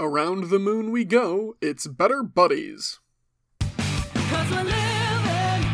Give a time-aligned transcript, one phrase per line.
[0.00, 3.00] Around the moon we go, it's better buddies.
[3.58, 5.64] Cause we're living,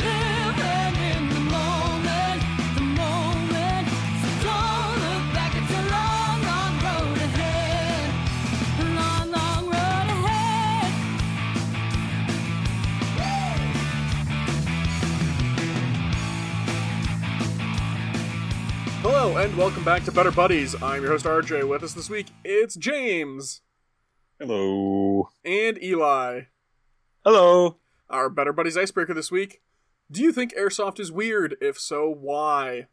[0.00, 2.42] living in the moment,
[2.76, 3.88] the moment.
[4.22, 8.08] So don't look back, it's a long, long road ahead.
[8.80, 10.92] A long, long road ahead.
[19.02, 20.74] Hello, and welcome back to Better Buddies.
[20.82, 21.68] I'm your host RJ.
[21.68, 23.60] With us this week, it's James
[24.40, 25.28] Hello.
[25.44, 26.42] and Eli.
[27.24, 27.76] Hello.
[28.10, 29.62] Our Better Buddies icebreaker this week.
[30.10, 31.56] Do you think airsoft is weird?
[31.60, 32.88] If so, why?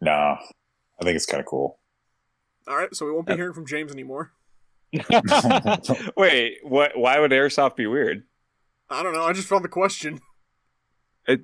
[0.00, 0.36] Nah,
[1.00, 1.78] I think it's kind of cool.
[2.68, 4.32] Alright, so we won't be hearing from James anymore.
[6.16, 6.96] Wait, what?
[6.98, 8.24] Why would airsoft be weird?
[8.88, 10.20] I don't know, I just found the question.
[11.28, 11.42] It.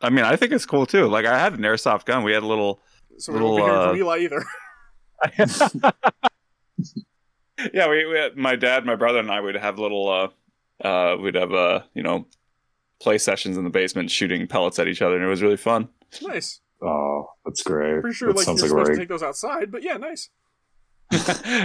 [0.00, 1.06] I mean, I think it's cool too.
[1.06, 2.24] Like, I had an airsoft gun.
[2.24, 2.80] We had a little.
[3.18, 5.84] So we won't be Little, hearing from uh, Eli either.
[7.72, 10.08] Yeah, we, we had, my dad, my brother, and I would have little.
[10.08, 10.28] uh
[10.86, 12.26] uh We'd have uh you know,
[13.00, 15.88] play sessions in the basement, shooting pellets at each other, and it was really fun.
[16.22, 16.60] nice.
[16.82, 18.00] oh, that's great.
[18.00, 19.96] Pretty sure that like you're sounds like supposed a to take those outside, but yeah,
[19.96, 20.30] nice.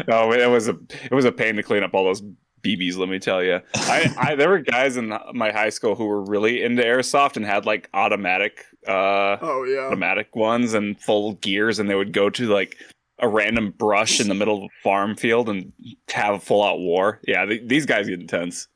[0.08, 2.22] no, it was a it was a pain to clean up all those
[2.62, 2.98] BBs.
[2.98, 6.22] Let me tell you, I, I there were guys in my high school who were
[6.22, 9.88] really into airsoft and had like automatic uh Oh yeah.
[9.88, 12.76] automatic ones and full gears, and they would go to like
[13.20, 15.73] a random brush in the middle of a farm field and
[16.10, 17.20] have a full out war.
[17.28, 18.68] Yeah, th- these guys get intense.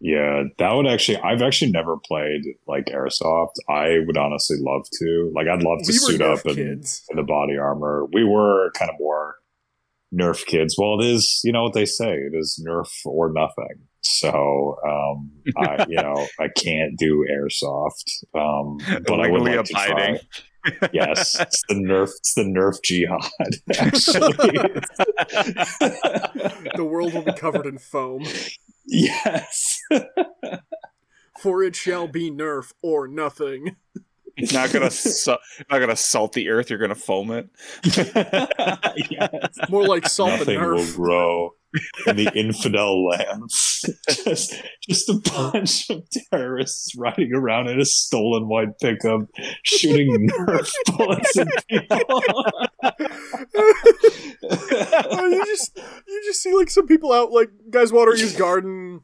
[0.00, 1.18] Yeah, that would actually.
[1.18, 3.52] I've actually never played like airsoft.
[3.68, 5.32] I would honestly love to.
[5.34, 7.04] Like, I'd love to We suit up in, kids.
[7.10, 8.04] in the body armor.
[8.12, 9.36] We were kind of more
[10.14, 10.76] Nerf kids.
[10.78, 11.40] Well, it is.
[11.44, 12.12] You know what they say.
[12.12, 13.86] It is Nerf or nothing.
[14.02, 18.04] So, um, I, you know, I can't do airsoft.
[18.34, 20.20] Um, but I would Legally like to try.
[20.92, 22.10] Yes, it's the Nerf.
[22.18, 23.20] It's the Nerf jihad.
[23.78, 24.32] Actually,
[26.76, 28.24] the world will be covered in foam.
[28.86, 29.78] yes.
[31.40, 33.76] For it shall be Nerf or nothing.
[34.36, 35.36] You're not gonna su-
[35.70, 36.70] not gonna salt the earth.
[36.70, 37.48] You're gonna foam it.
[39.10, 39.58] yes.
[39.70, 41.50] More like salt the Nothing will grow
[42.06, 43.84] in the infidel lands.
[44.24, 44.54] just,
[44.88, 49.22] just a bunch of terrorists riding around in a stolen white pickup,
[49.62, 52.22] shooting Nerf bullets at people.
[55.08, 55.76] Oh, you just
[56.06, 59.00] you just see like some people out like guys watering his garden.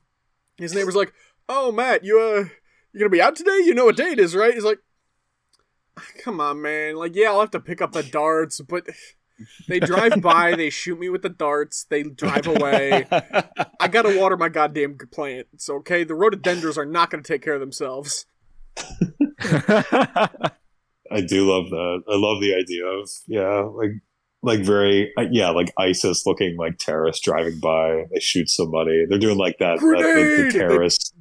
[0.59, 1.13] His neighbor's like,
[1.49, 2.49] "Oh, Matt, you uh,
[2.93, 3.59] you gonna be out today?
[3.65, 4.79] You know what day it is, right?" He's like,
[6.25, 6.97] "Come on, man.
[6.97, 8.87] Like, yeah, I'll have to pick up the darts, but
[9.69, 13.07] they drive by, they shoot me with the darts, they drive away.
[13.81, 15.69] I gotta water my goddamn plants.
[15.69, 18.27] Okay, the rhododendrons are not gonna take care of themselves."
[21.13, 22.03] I do love that.
[22.09, 23.91] I love the idea of yeah, like
[24.43, 28.05] like very uh, yeah, like ISIS looking like terrorists driving by.
[28.13, 29.05] They shoot somebody.
[29.09, 29.79] They're doing like that.
[29.79, 30.53] that the, Grenade!
[30.53, 31.13] terrorists.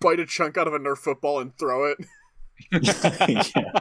[0.00, 1.98] Bite a chunk out of a Nerf football and throw it.
[3.56, 3.80] yeah.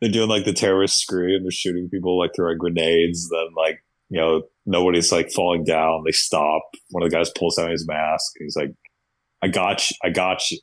[0.00, 1.42] They're doing like the terrorist scream.
[1.42, 3.28] They're shooting people like throwing grenades.
[3.30, 6.02] Then like you know nobody's like falling down.
[6.04, 6.62] They stop.
[6.90, 8.32] One of the guys pulls down his mask.
[8.38, 8.72] He's like,
[9.42, 9.96] "I got you.
[10.04, 10.58] I got you.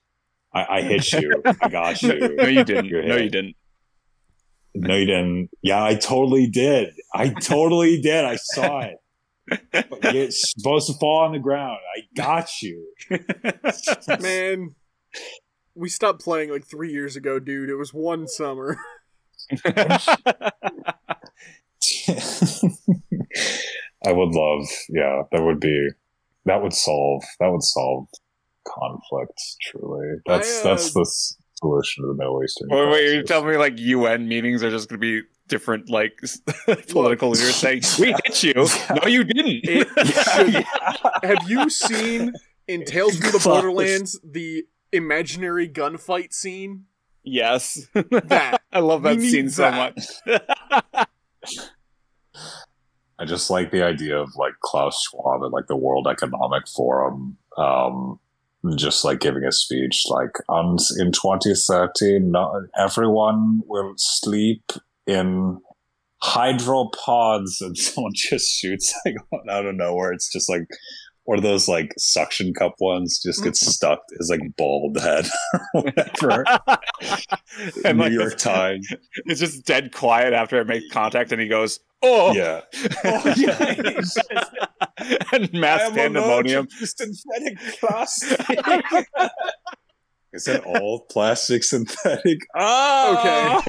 [0.53, 1.41] I, I hit you.
[1.45, 2.85] I got you." no, you didn't.
[2.85, 3.55] You're No, you didn't.
[4.75, 5.49] No, you didn't.
[5.61, 6.93] Yeah, I totally did.
[7.13, 8.25] I totally did.
[8.25, 8.97] I saw it.
[9.71, 11.79] But you're supposed to fall on the ground.
[11.95, 12.87] I got you.
[14.21, 14.75] Man,
[15.75, 17.69] we stopped playing like three years ago, dude.
[17.69, 18.77] It was one summer.
[24.05, 25.89] I would love, yeah, that would be,
[26.45, 28.07] that would solve, that would solve
[28.67, 29.39] conflict.
[29.61, 31.05] Truly, that's I, uh, that's the
[31.59, 32.67] solution to the Middle Eastern.
[32.69, 36.19] Wait, wait, you're telling me like UN meetings are just going to be different, like
[36.89, 38.53] political leaders saying, "We hit you."
[39.01, 39.61] No, you didn't.
[39.63, 40.65] It should-
[41.23, 42.33] Have you seen
[42.67, 46.85] in Tales from the Borderlands the imaginary gunfight scene?
[47.23, 49.95] Yes, That I love that We scene so that.
[50.27, 50.39] much.
[53.19, 57.37] I just like the idea of like Klaus Schwab at like the World Economic Forum,
[57.57, 58.19] um,
[58.75, 64.71] just like giving a speech like um, in 2030, not everyone will sleep
[65.05, 65.59] in
[66.23, 69.15] hydropods, and someone just shoots like
[69.49, 70.11] out of nowhere.
[70.11, 70.67] It's just like
[71.25, 73.71] one of those like suction cup ones just gets mm-hmm.
[73.71, 75.27] stuck as like bald head
[75.73, 76.45] or whatever.
[77.85, 78.87] and New like York Times,
[79.25, 82.61] it's just dead quiet after it makes contact, and he goes, "Oh, yeah.
[83.05, 84.01] Oh, yeah.
[85.33, 86.67] And mass pandemonium.
[86.67, 88.59] to synthetic plastic.
[90.33, 92.39] Is that all plastic synthetic?
[92.55, 93.61] Oh,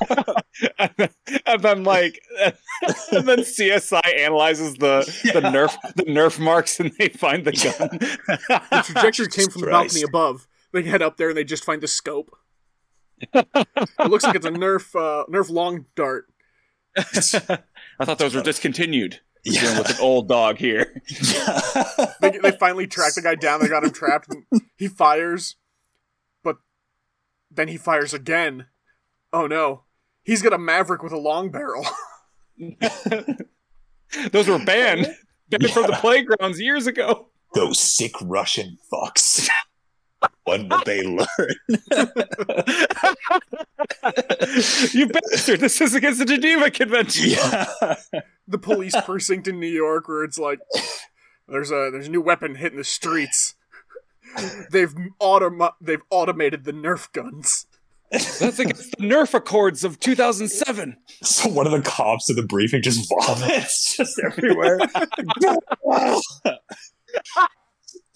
[0.79, 1.09] and, then,
[1.47, 5.51] and then like and then CSI analyzes the the Yeah.
[5.53, 7.99] nerf the nerf marks and they find the gun.
[8.71, 10.47] The trajectory came from the balcony above.
[10.73, 12.31] They head up there and they just find the scope.
[13.33, 16.27] it looks like it's a Nerf uh, Nerf long dart.
[16.97, 19.21] I thought those were discontinued.
[19.47, 19.79] We're dealing Yeah.
[19.79, 21.03] with an old dog here.
[22.21, 23.61] They, they finally track the guy down.
[23.61, 24.29] They got him trapped.
[24.33, 24.45] And
[24.77, 25.64] he fires, but
[27.55, 28.67] then he fires again.
[29.33, 29.83] Oh no,
[30.23, 31.87] he's got a Maverick with a long barrel.
[34.31, 35.07] those were banned.
[35.51, 37.29] Banned from the playgrounds years ago.
[37.55, 39.49] Those sick Russian fucks.
[40.45, 41.27] When will they learn?
[44.93, 45.61] you bastard!
[45.61, 47.31] This is against the Geneva Convention.
[47.31, 47.67] Yeah.
[48.49, 50.61] the police precinct in New York, where it's like
[51.49, 53.55] there's a there's a new weapon hitting the streets.
[54.71, 57.67] They've autom- they've automated the Nerf guns.
[58.11, 60.97] That's against the Nerf Accords of 2007.
[61.23, 64.79] So one of the cops at the briefing just vomits just everywhere.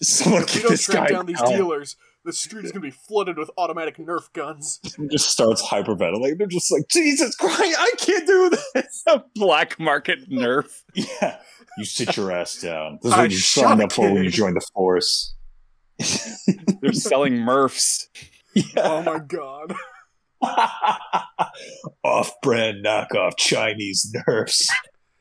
[0.01, 1.49] Someone If we get don't this guy track down these out.
[1.49, 4.79] dealers, the street is gonna be flooded with automatic Nerf guns.
[4.97, 6.37] He just starts hyperventilating.
[6.37, 9.03] They're just like, Jesus Christ, I can't do this.
[9.07, 10.83] A black market Nerf.
[10.93, 11.39] Yeah.
[11.77, 12.99] You sit your ass down.
[13.01, 15.35] This is I what you signed up for when you joined the force.
[16.81, 18.09] They're selling Murphs.
[18.77, 19.75] Oh my god.
[22.03, 24.69] Off-brand knockoff Chinese nerfs.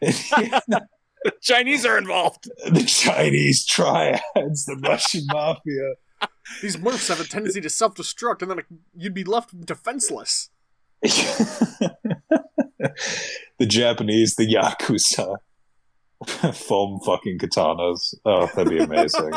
[0.01, 2.49] The Chinese are involved.
[2.71, 5.95] the Chinese triads, the Russian mafia.
[6.63, 8.61] These Nerfs have a tendency to self-destruct, and then
[8.97, 10.51] you'd be left defenseless.
[11.03, 11.97] the
[13.61, 15.37] Japanese, the Yakuza.
[16.55, 18.15] Foam fucking katanas.
[18.25, 19.33] Oh, that'd be amazing.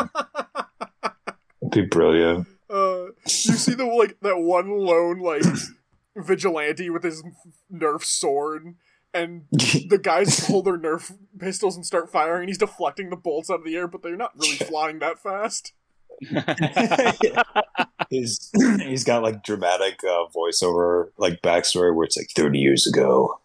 [1.62, 2.48] That'd be brilliant.
[2.70, 5.44] Uh, you see the like that one lone like
[6.16, 7.24] vigilante with his
[7.72, 8.76] Nerf sword,
[9.14, 13.50] and the guys pull their Nerf pistols and start firing, and he's deflecting the bolts
[13.50, 15.74] out of the air, but they're not really flying that fast.
[18.10, 23.41] he's he's got like dramatic uh, voiceover like backstory where it's like 30 years ago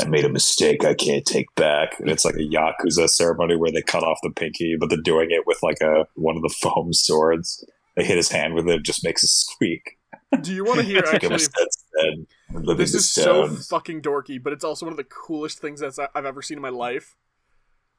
[0.00, 3.70] i made a mistake i can't take back and it's like a yakuza ceremony where
[3.72, 6.48] they cut off the pinky but they're doing it with like a one of the
[6.62, 7.64] foam swords
[7.96, 9.98] they hit his hand with it, it just makes a squeak
[10.42, 11.34] Do you want to hear actually?
[11.34, 15.60] instead, instead, living This is so fucking dorky, but it's also one of the coolest
[15.60, 17.14] things that's I've ever seen in my life.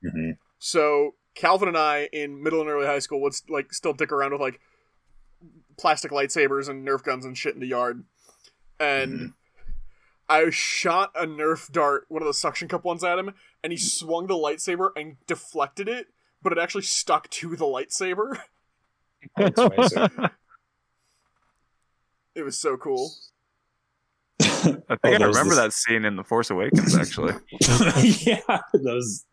[0.04, 0.38] Mhm.
[0.60, 4.34] So Calvin and I in middle and early high school would like still dick around
[4.34, 4.60] with like
[5.78, 8.04] plastic lightsabers and Nerf guns and shit in the yard,
[8.82, 9.34] and
[10.28, 13.34] I shot a Nerf dart, one of the suction cup ones, at him,
[13.64, 16.08] and he swung the lightsaber and deflected it,
[16.42, 18.38] but it actually stuck to the lightsaber.
[22.36, 23.12] It was so cool.
[24.42, 27.34] I think Oh, I remember this- that scene in The Force Awakens, actually.
[28.26, 28.42] yeah
[28.74, 29.26] those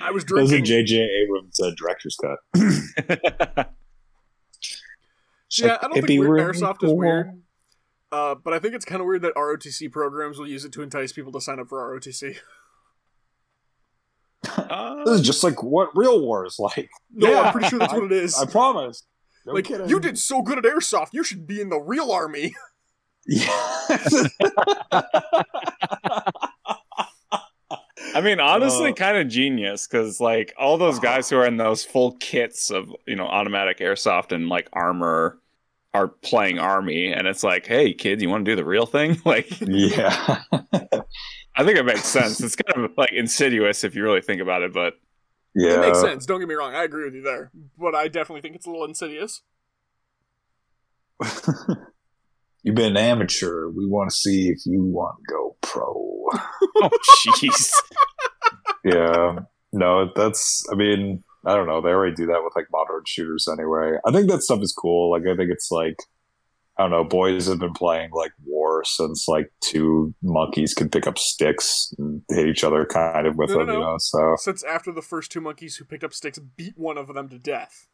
[0.00, 0.84] I was those are drinking.
[0.86, 2.38] jj abrams uh, director's cut
[5.46, 7.42] It's Yeah, like, I don't think weird really airsoft is weird.
[8.12, 10.82] Uh, but I think it's kind of weird that ROTC programs will use it to
[10.82, 12.36] entice people to sign up for ROTC.
[14.44, 17.78] Uh, this is just like what real war is like No, Yeah, I'm pretty sure
[17.78, 18.36] that's what it is.
[18.38, 19.04] I promise.
[19.46, 19.88] No like, kidding.
[19.88, 22.54] you did so good at airsoft, you should be in the real army.
[23.26, 23.46] Yeah.
[28.14, 31.56] I mean, honestly, Uh, kind of genius because like all those guys who are in
[31.56, 35.38] those full kits of you know automatic airsoft and like armor
[35.94, 39.20] are playing army, and it's like, hey, kids, you want to do the real thing?
[39.24, 40.42] Like, yeah.
[41.54, 42.40] I think it makes sense.
[42.40, 44.94] It's kind of like insidious if you really think about it, but
[45.54, 45.74] yeah.
[45.74, 46.26] It makes sense.
[46.26, 46.74] Don't get me wrong.
[46.74, 49.42] I agree with you there, but I definitely think it's a little insidious.
[52.62, 53.68] You've been an amateur.
[53.68, 55.92] We want to see if you want to go pro.
[55.94, 56.90] oh
[57.26, 57.72] jeez,
[58.84, 59.40] yeah.
[59.72, 60.64] No, that's.
[60.70, 61.80] I mean, I don't know.
[61.80, 63.98] They already do that with like modern shooters anyway.
[64.06, 65.10] I think that stuff is cool.
[65.10, 65.96] Like, I think it's like.
[66.78, 67.04] I don't know.
[67.04, 72.22] Boys have been playing like war since like two monkeys could pick up sticks and
[72.30, 73.96] hit each other kind of with No, no, them, you know.
[73.98, 77.28] So Since after the first two monkeys who picked up sticks beat one of them
[77.28, 77.88] to death.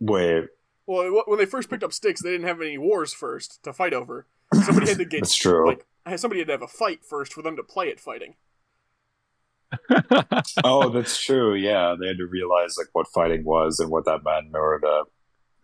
[0.00, 0.48] wait,
[0.86, 3.94] Well, when they first picked up sticks, they didn't have any wars first to fight
[3.94, 4.26] over.
[4.64, 5.66] Somebody had to get that's true.
[5.66, 5.86] like
[6.18, 8.34] somebody had to have a fight first for them to play at fighting.
[10.64, 11.54] oh, that's true.
[11.54, 14.86] Yeah, they had to realize like what fighting was and what that meant in order
[14.86, 15.04] to.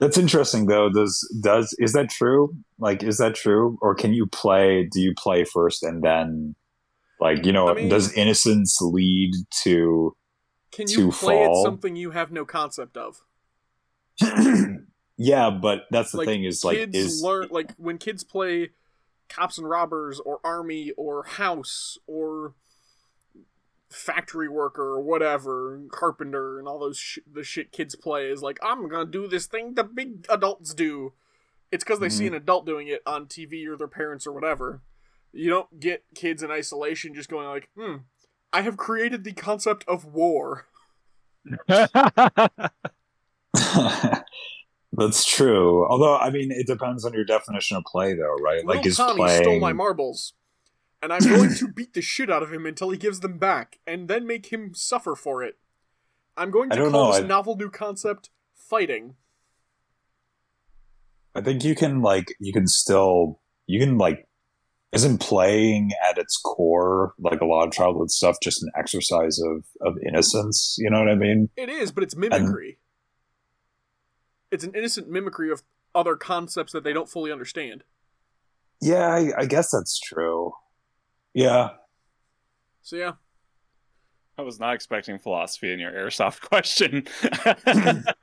[0.00, 0.90] That's interesting though.
[0.90, 2.54] Does does is that true?
[2.78, 4.88] Like, is that true, or can you play?
[4.90, 6.54] Do you play first and then,
[7.20, 9.32] like, you know, I mean- does innocence lead
[9.62, 10.16] to?
[10.73, 13.23] Can you To play at something you have no concept of?
[15.16, 18.70] yeah, but that's the like thing is like kids is learn like when kids play
[19.28, 22.54] cops and robbers or army or house or
[23.94, 28.58] factory worker or whatever carpenter and all those sh- the shit kids play is like
[28.62, 31.12] i'm gonna do this thing the big adults do
[31.70, 32.34] it's because they see Mm-hmm.
[32.34, 34.82] an adult doing it on tv or their parents or whatever
[35.32, 37.96] you don't get kids in isolation just going like hmm
[38.52, 40.66] i have created the concept of war
[44.96, 45.86] That's true.
[45.88, 48.64] Although, I mean, it depends on your definition of play, though, right?
[48.64, 49.42] Little like, is Tommy playing.
[49.42, 50.34] stole my marbles,
[51.04, 53.78] and I'm going to beat the shit out of him until he gives them back,
[53.87, 55.58] and then make him suffer for it.
[56.34, 59.16] I'm going to call know, this I- novel new concept fighting.
[61.34, 64.28] I think you can like you can still you can like
[64.92, 69.64] isn't playing at its core like a lot of childhood stuff just an exercise of
[69.80, 70.76] of innocence.
[70.78, 71.50] You know what I mean?
[71.56, 72.78] It is, but it's mimicry.
[74.50, 77.82] It's an innocent mimicry of other concepts that they don't fully understand.
[78.80, 80.52] Yeah, I, I guess that's true.
[81.34, 81.70] Yeah,
[82.82, 83.12] So yeah,
[84.38, 87.06] I was not expecting philosophy in your airsoft question.
[87.22, 88.14] the,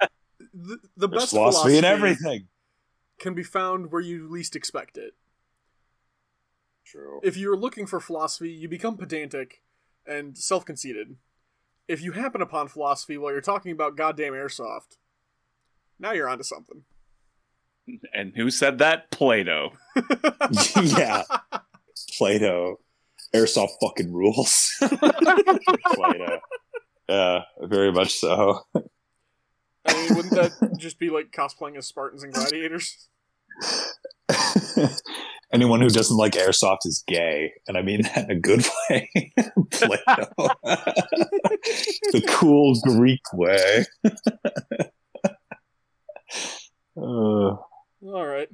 [0.53, 2.47] the there's best philosophy in everything.
[3.19, 5.13] can be found where you least expect it.
[6.85, 7.19] True.
[7.23, 9.61] If you're looking for philosophy, you become pedantic
[10.05, 11.15] and self conceited.
[11.87, 14.97] If you happen upon philosophy while you're talking about goddamn airsoft,
[15.99, 16.83] now you're onto something.
[18.13, 19.11] and who said that?
[19.11, 19.73] Plato.
[20.81, 21.23] yeah,
[22.17, 22.79] Plato,
[23.33, 24.71] airsoft fucking rules.
[27.09, 28.61] Yeah, very much so.
[28.73, 33.09] I mean, wouldn't that just be like cosplaying as Spartans and gladiators?
[35.53, 39.09] Anyone who doesn't like airsoft is gay, and I mean that in a good way.
[39.71, 40.29] Plato,
[42.13, 43.85] the cool Greek way.
[46.95, 48.47] Uh, All right.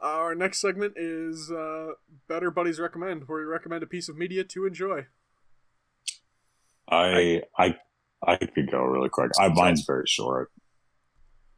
[0.00, 1.92] Our next segment is uh,
[2.28, 5.06] Better Buddies Recommend, where we recommend a piece of media to enjoy.
[6.90, 7.76] I I
[8.26, 9.32] I could go really quick.
[9.38, 10.50] I mine's very short.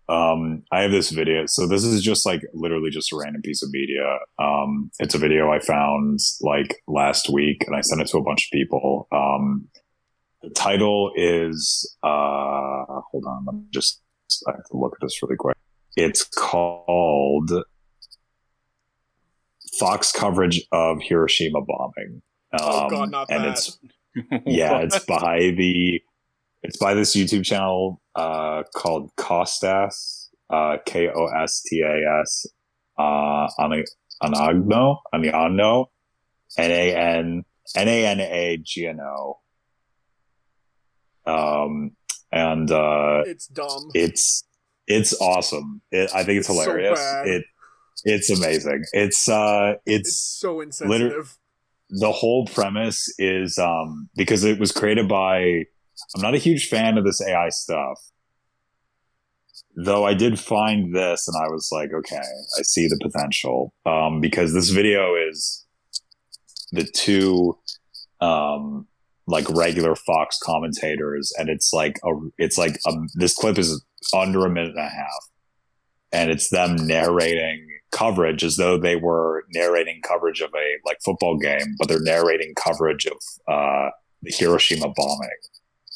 [0.08, 1.44] Um, I have this video.
[1.46, 4.18] So this is just like literally just a random piece of media.
[4.40, 8.22] Um, it's a video I found like last week, and I sent it to a
[8.22, 9.06] bunch of people.
[9.12, 9.68] Um,
[10.42, 14.00] the title is uh, hold on, let me just
[14.48, 15.56] I have to look at this really quick.
[15.96, 17.52] It's called
[19.78, 22.22] Fox coverage of Hiroshima bombing.
[22.58, 23.50] Oh, Um, God, not and that.
[23.52, 23.78] it's
[24.46, 26.00] yeah, it's by the
[26.62, 32.46] it's by this YouTube channel uh, called Kostas, uh, K O S T A S,
[32.98, 33.84] uh, Ani-
[34.22, 35.86] Anagno, Aniano,
[36.58, 37.44] N A N
[37.76, 39.38] N A N A G N O.
[41.26, 41.92] Um,
[42.32, 43.90] and uh, It's dumb.
[43.94, 44.44] it's
[44.86, 45.82] it's awesome.
[45.92, 46.98] It, I think it's It's hilarious.
[46.98, 47.26] bad.
[47.28, 47.44] it
[48.04, 48.84] it's amazing.
[48.92, 51.36] It's uh, It's it's so insensitive.
[51.90, 55.64] the whole premise is um because it was created by
[56.14, 57.98] I'm not a huge fan of this AI stuff.
[59.76, 62.16] Though I did find this and I was like, okay,
[62.58, 63.72] I see the potential.
[63.86, 65.66] Um because this video is
[66.72, 67.58] the two
[68.20, 68.86] um
[69.26, 74.44] like regular Fox commentators and it's like a it's like um this clip is under
[74.46, 75.28] a minute and a half
[76.12, 81.36] and it's them narrating coverage as though they were narrating coverage of a like football
[81.38, 83.16] game, but they're narrating coverage of
[83.48, 83.90] uh,
[84.22, 85.28] the Hiroshima bombing,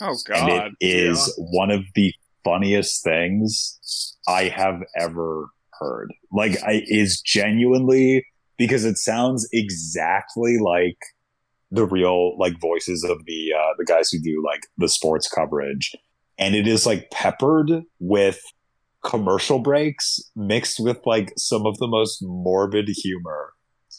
[0.01, 0.73] Oh and God.
[0.81, 2.13] it is one of the
[2.45, 5.49] funniest things I have ever
[5.81, 6.13] heard.
[6.33, 8.27] Like, I is genuinely
[8.59, 10.99] because it sounds exactly like
[11.71, 15.93] the real like voices of the uh, the guys who do like the sports coverage,
[16.39, 17.71] and it is like peppered
[18.01, 18.41] with
[19.05, 23.53] commercial breaks mixed with like some of the most morbid humor.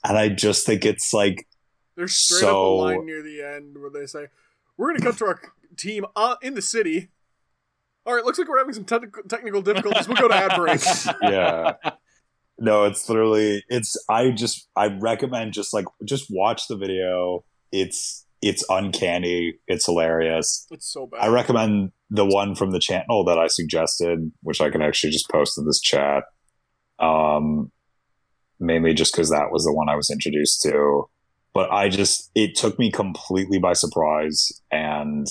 [0.03, 1.47] And I just think it's like,
[1.95, 4.27] There's straight up a so- line near the end where they say,
[4.75, 5.41] "We're going to cut to our
[5.77, 7.09] team uh, in the city."
[8.05, 8.97] All right, looks like we're having some te-
[9.29, 10.07] technical difficulties.
[10.07, 10.81] We'll go to ad break.
[11.23, 11.73] yeah.
[12.57, 17.43] No, it's literally it's I just I recommend just like just watch the video.
[17.71, 20.67] It's it's uncanny, it's hilarious.
[20.71, 21.21] It's so bad.
[21.21, 25.29] I recommend the one from the channel that I suggested, which I can actually just
[25.29, 26.23] post in this chat.
[26.99, 27.71] Um
[28.59, 31.09] mainly just because that was the one I was introduced to.
[31.53, 35.27] But I just it took me completely by surprise and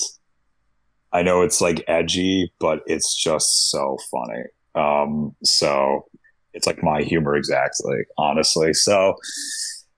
[1.13, 4.43] I know it's like edgy, but it's just so funny.
[4.75, 6.05] Um so
[6.53, 8.73] it's like my humor exactly, honestly.
[8.73, 9.15] So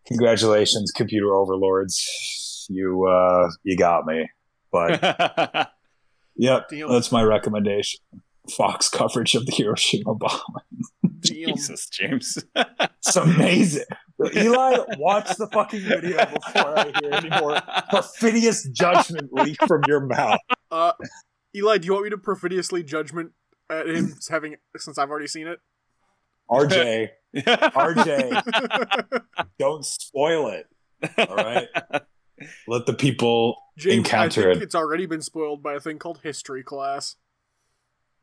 [0.06, 2.04] congratulations, computer overlords.
[2.70, 4.30] You uh you got me.
[4.72, 5.72] But
[6.38, 6.90] Yep, Deal.
[6.90, 8.00] that's my recommendation.
[8.56, 10.40] Fox coverage of the Hiroshima bomb.
[11.20, 12.38] Jesus, James.
[12.56, 13.86] It's amazing.
[14.36, 20.06] Eli, watch the fucking video before I hear any more perfidious judgment leak from your
[20.06, 20.40] mouth.
[20.72, 20.94] Uh,
[21.56, 23.32] Eli, do you want me to perfidiously judgment
[23.70, 25.60] at him having since I've already seen it?
[26.50, 29.24] RJ, RJ,
[29.60, 30.68] don't spoil it.
[31.30, 31.68] All right.
[32.68, 34.64] Let the people James, Encounter I think it.
[34.64, 37.16] it's already been spoiled by a thing called history class.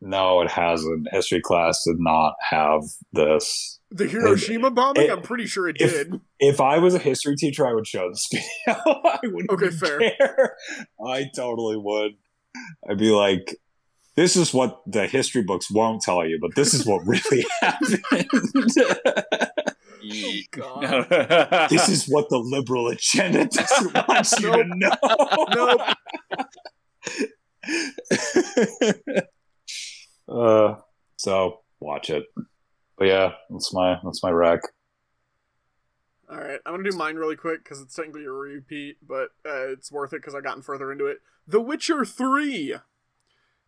[0.00, 1.08] No, it hasn't.
[1.12, 3.78] History class did not have this.
[3.90, 6.20] The Hiroshima bombing, it- I'm pretty sure it if- did.
[6.40, 8.80] If I was a history teacher, I would show this video.
[8.86, 9.98] I wouldn't Okay, fair.
[10.18, 10.56] care.
[11.06, 12.12] I totally would.
[12.88, 13.56] I'd be like,
[14.16, 18.02] this is what the history books won't tell you, but this is what really happened.
[20.12, 21.68] Oh, God.
[21.70, 24.90] this is what the liberal agenda doesn't want you to know.
[25.54, 25.80] Nope.
[30.28, 30.74] uh,
[31.16, 32.24] so watch it.
[32.96, 34.60] But yeah, that's my that's my rec.
[36.30, 39.68] All right, I'm gonna do mine really quick because it's technically a repeat, but uh,
[39.68, 41.18] it's worth it because I've gotten further into it.
[41.46, 42.74] The Witcher Three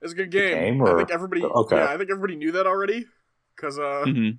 [0.02, 0.78] is a good game.
[0.78, 1.76] game, I think everybody, okay.
[1.76, 3.06] yeah, I think everybody knew that already
[3.54, 4.38] because uh, Mhm.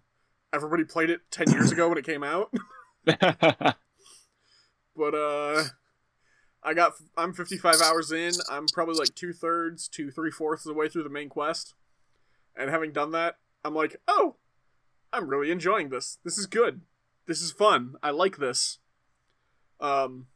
[0.54, 2.54] Everybody played it ten years ago when it came out.
[3.06, 5.63] but uh,
[6.63, 8.34] I got I'm 55 hours in.
[8.50, 11.74] I'm probably like two thirds to three fourths of the way through the main quest,
[12.56, 14.36] and having done that, I'm like, oh,
[15.13, 16.18] I'm really enjoying this.
[16.24, 16.82] This is good.
[17.27, 17.96] This is fun.
[18.04, 18.80] I like this.
[19.80, 20.27] Um,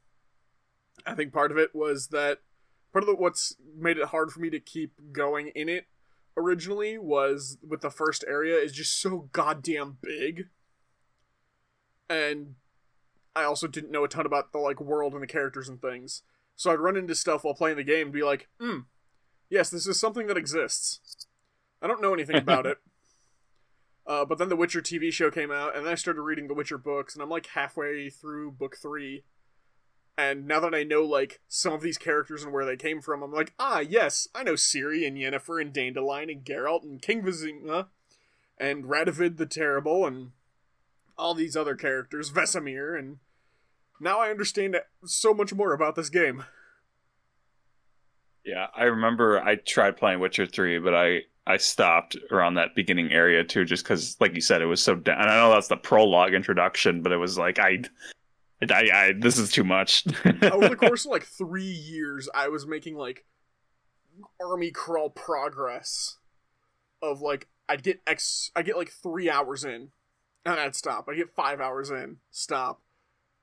[1.06, 2.40] I think part of it was that
[2.92, 5.86] part of the, what's made it hard for me to keep going in it
[6.42, 10.48] originally was with the first area is just so goddamn big
[12.12, 12.56] and
[13.36, 16.24] I also didn't know a ton about the like world and the characters and things.
[16.56, 18.80] So I'd run into stuff while playing the game and be like, "Hmm,
[19.50, 21.28] yes, this is something that exists."
[21.82, 22.78] I don't know anything about it.
[24.08, 26.56] Uh, but then the Witcher TV show came out, and then I started reading the
[26.56, 29.24] Witcher books, and I'm like halfway through book three.
[30.30, 33.24] And now that I know like some of these characters and where they came from,
[33.24, 37.24] I'm like, ah, yes, I know Ciri and Yennefer and Dandelion and Geralt and King
[37.24, 37.88] Vizimir
[38.58, 40.32] and Radovid the Terrible and
[41.18, 43.18] all these other characters, Vesemir, and
[44.00, 46.46] now I understand so much more about this game.
[48.44, 53.12] Yeah, I remember I tried playing Witcher 3, but I I stopped around that beginning
[53.12, 54.94] area too, just because, like you said, it was so.
[54.94, 57.82] And I know that's the prologue introduction, but it was like I,
[58.70, 60.06] I, I this is too much.
[60.26, 63.26] Over the course of like three years, I was making like
[64.40, 66.18] army crawl progress
[67.02, 69.90] of like I'd get X, I get like three hours in,
[70.46, 71.08] and I'd stop.
[71.10, 72.82] I get five hours in, stop.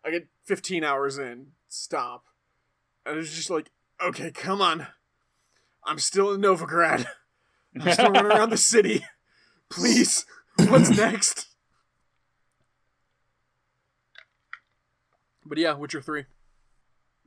[0.04, 2.26] I get fifteen hours in, stop.
[3.04, 3.70] And it was just like,
[4.02, 4.86] okay, come on.
[5.84, 7.06] I'm still in Novigrad.
[7.80, 9.04] I'm still running around the city.
[9.70, 10.26] Please,
[10.68, 11.47] what's next?
[15.48, 16.24] But yeah, Witcher three.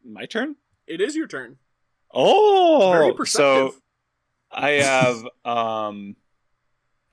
[0.06, 0.56] My turn.
[0.88, 1.58] It is your turn.
[2.14, 3.76] Oh, Very so.
[4.52, 6.16] I have um,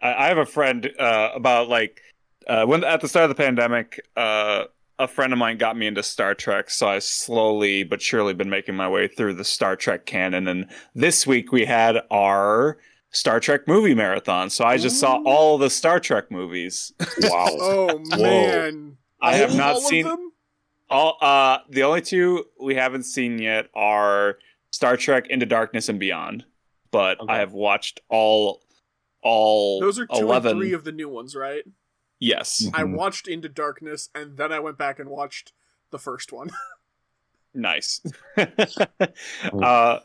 [0.01, 2.01] I, I have a friend uh, about like
[2.47, 4.65] uh, when at the start of the pandemic, uh,
[4.99, 8.51] a friend of mine got me into Star Trek, so I slowly but surely been
[8.51, 10.49] making my way through the Star Trek canon.
[10.49, 12.79] And this week we had our
[13.11, 16.93] Star Trek movie marathon, so I just saw all the Star Trek movies.
[17.23, 17.47] Wow.
[17.61, 20.28] Oh man, I have All not of seen them?
[20.91, 21.17] All.
[21.21, 24.39] Uh, the only two we haven't seen yet are
[24.71, 26.45] Star Trek Into Darkness and Beyond,
[26.91, 27.33] but Okay.
[27.33, 28.63] I have watched all
[29.23, 30.53] all Those are two eleven.
[30.53, 31.65] and three of the new ones, right?
[32.21, 32.97] yes, I Mhm.
[32.97, 35.53] watched Into Darkness, and then I went back and watched
[35.91, 36.51] the first one.
[37.55, 38.01] nice.
[39.63, 40.01] uh,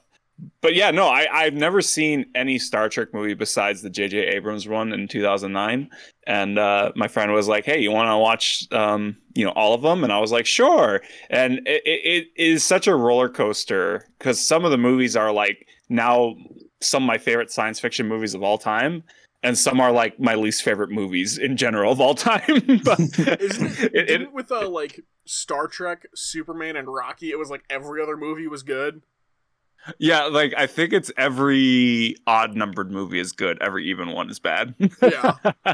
[0.61, 4.17] but yeah, no, I I've never seen any Star Trek movie besides the J.J.
[4.27, 5.89] Abrams one in 2009,
[6.27, 9.73] and uh, my friend was like, "Hey, you want to watch um you know all
[9.73, 13.29] of them?" And I was like, "Sure." And it, it, it is such a roller
[13.29, 16.35] coaster because some of the movies are like now
[16.81, 19.03] some of my favorite science fiction movies of all time.
[19.45, 22.41] And some are like my least favorite movies in general of all time.
[22.85, 27.29] but it- it- with uh, like Star Trek, Superman, and Rocky?
[27.31, 29.01] It was like every other movie was good.
[29.99, 34.39] Yeah, like I think it's every odd numbered movie is good, every even one is
[34.39, 34.75] bad.
[35.01, 35.33] Yeah.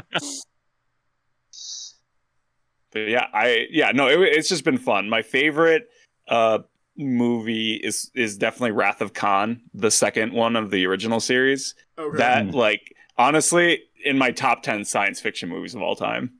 [2.92, 5.08] But yeah, I yeah, no, it, it's just been fun.
[5.08, 5.88] My favorite
[6.28, 6.60] uh
[6.96, 11.74] movie is is definitely Wrath of Khan, the second one of the original series.
[11.98, 12.18] Okay.
[12.18, 12.54] That Mm.
[12.54, 16.32] like honestly in my top 10 science fiction movies of all time.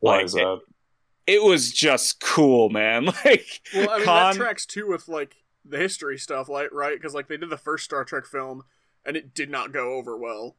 [0.00, 0.60] Why Like, is that?
[1.28, 3.04] It was just cool, man.
[3.24, 6.96] Like well, I mean Khan that tracks too with like the history stuff, like right?
[6.96, 8.62] Because like they did the first Star Trek film,
[9.04, 10.56] and it did not go over well.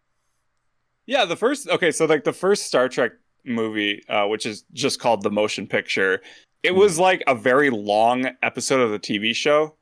[1.05, 3.13] Yeah, the first okay, so like the first Star Trek
[3.45, 6.21] movie, uh, which is just called the motion picture,
[6.61, 9.75] it was like a very long episode of the TV show,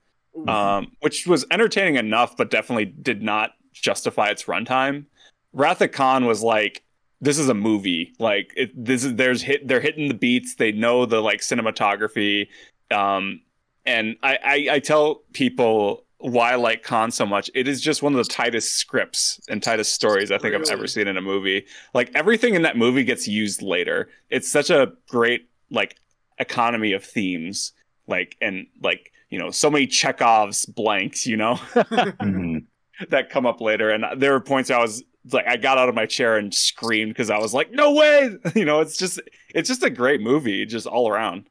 [0.48, 5.06] um, which was entertaining enough, but definitely did not justify its runtime.
[5.54, 6.84] Wrath of Khan was like
[7.22, 8.14] this is a movie.
[8.20, 10.56] Like it, this is there's hit they're hitting the beats.
[10.56, 12.48] They know the like cinematography,
[12.90, 13.42] um,
[13.86, 17.50] and I, I I tell people why I like Khan so much.
[17.56, 20.86] It is just one of the tightest scripts and tightest stories I think I've ever
[20.86, 21.65] seen in a movie.
[21.96, 24.10] Like everything in that movie gets used later.
[24.30, 25.96] It's such a great like
[26.38, 27.74] economy of themes.
[28.08, 31.26] Like and like you know so many Chekhov's blanks.
[31.26, 31.56] You know.
[32.22, 32.65] Mhm.
[33.10, 33.89] that come up later.
[33.89, 37.10] And there were points I was like, I got out of my chair and screamed
[37.12, 38.30] because I was like, no way.
[38.56, 39.20] You know, it's just,
[39.56, 41.48] it's just a great movie, just all around.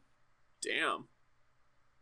[0.63, 1.07] Damn.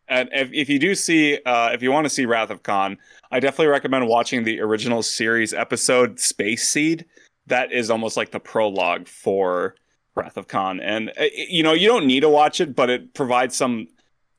[0.08, 2.96] And if, if you do see, uh, if you want to see Wrath of Khan,
[3.30, 7.04] I definitely recommend watching the original series episode Space Seed.
[7.46, 9.74] That is almost like the prologue for
[10.14, 10.80] Wrath of Khan.
[10.80, 13.88] And, uh, you know, you don't need to watch it, but it provides some,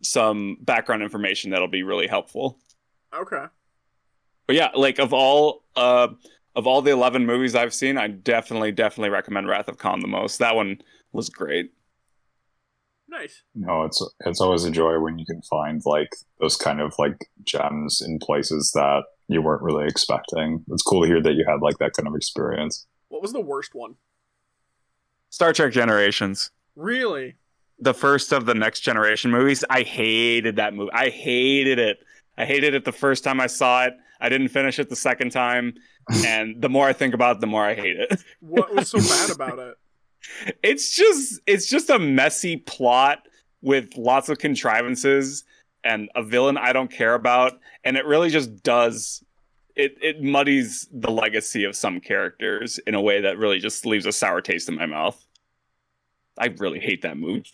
[0.02, 2.58] some background information that'll be really helpful.
[3.14, 3.46] Okay.
[4.48, 6.08] But yeah, like of all uh
[6.56, 10.08] of all the eleven movies I've seen, I definitely definitely recommend Wrath of Khan the
[10.08, 10.40] most.
[10.40, 11.72] That one was great.
[13.12, 13.42] Nice.
[13.56, 17.30] No, it's it's always a joy when you can find like those kind of like
[17.44, 20.64] gems in places that you weren't really expecting.
[20.70, 22.86] It's cool to hear that you had like that kind of experience.
[23.08, 23.96] What was the worst one?
[25.30, 27.36] Star Trek Generations, Really?
[27.80, 29.64] the first of the Next Generation movies.
[29.70, 30.92] I hated that movie.
[30.94, 31.98] I hated it.
[32.38, 33.94] I hated it the first time I saw it.
[34.22, 35.74] I didn't finish it the second time,
[36.26, 38.22] and the more I think about it, the more I hate it.
[38.40, 39.76] What was so bad about it?
[40.64, 43.20] It's just it's just a messy plot
[43.62, 45.44] with lots of contrivances
[45.84, 49.24] and a villain I don't care about and it really just does
[49.76, 54.06] it it muddies the legacy of some characters in a way that really just leaves
[54.06, 55.26] a sour taste in my mouth.
[56.38, 57.44] I really hate that movie.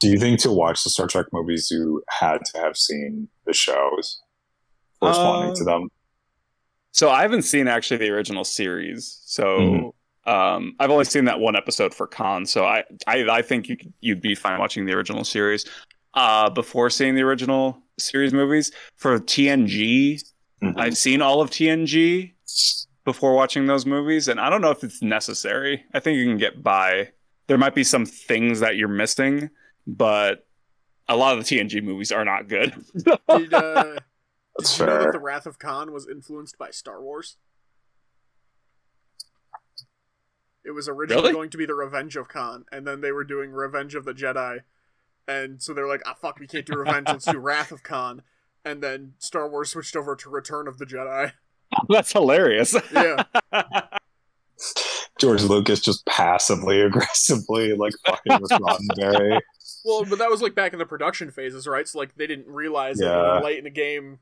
[0.00, 3.52] Do you think to watch the Star Trek movies you had to have seen the
[3.52, 4.20] shows
[5.00, 5.88] corresponding Uh, to them?
[6.92, 9.20] so I haven't seen actually the original series.
[9.24, 9.92] So Mhm.
[10.26, 12.46] Um, I've only seen that one episode for Khan.
[12.46, 15.64] So I I, I think you you'd be fine watching the original series
[16.14, 18.72] uh, before seeing the original series movies.
[18.96, 20.22] For TNG,
[20.62, 20.78] Mhm.
[20.78, 22.32] I've seen all of TNG
[23.04, 25.84] before watching those movies, and I don't know if it's necessary.
[25.92, 27.10] I think you can get by.
[27.48, 29.50] There might be some things that you're missing,
[29.86, 30.46] but
[31.06, 32.72] a lot of the TNG movies are not good.
[33.28, 33.98] Did, uh,
[34.56, 37.36] That's did you know that the Wrath of Khan was influenced by Star Wars?
[40.64, 41.32] It was originally Really?
[41.34, 44.14] going to be the Revenge of Khan, and then they were doing Revenge of the
[44.14, 44.60] Jedi,
[45.28, 47.06] and so they're like, "Ah, fuck, we can't do Revenge.
[47.08, 48.22] Let's do Wrath of Khan."
[48.64, 51.32] And then Star Wars switched over to Return of the Jedi.
[51.88, 52.74] That's hilarious.
[52.92, 53.24] Yeah,
[55.20, 59.40] George Lucas just passively aggressively like fucking with Roddenberry.
[59.84, 61.86] well, but that was like back in the production phases, right?
[61.86, 63.38] So like they didn't realize it Yeah.
[63.40, 64.18] late in the game.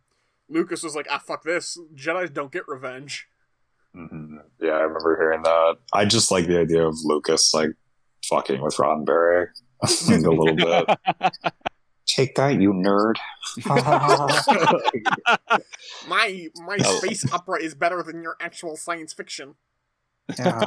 [0.48, 1.78] Lucas was like, "Ah, fuck this.
[1.94, 3.28] Jedi's don't get revenge."
[3.94, 5.76] Hmm Yeah, I remember hearing that.
[5.92, 7.70] I just like the idea of Lucas like
[8.28, 9.48] fucking with Roddenberry
[10.08, 10.88] a little bit.
[12.06, 13.16] Take that, you nerd.
[16.08, 16.98] My my Oh.
[16.98, 19.54] space opera is better than your actual science fiction.
[20.38, 20.66] yeah.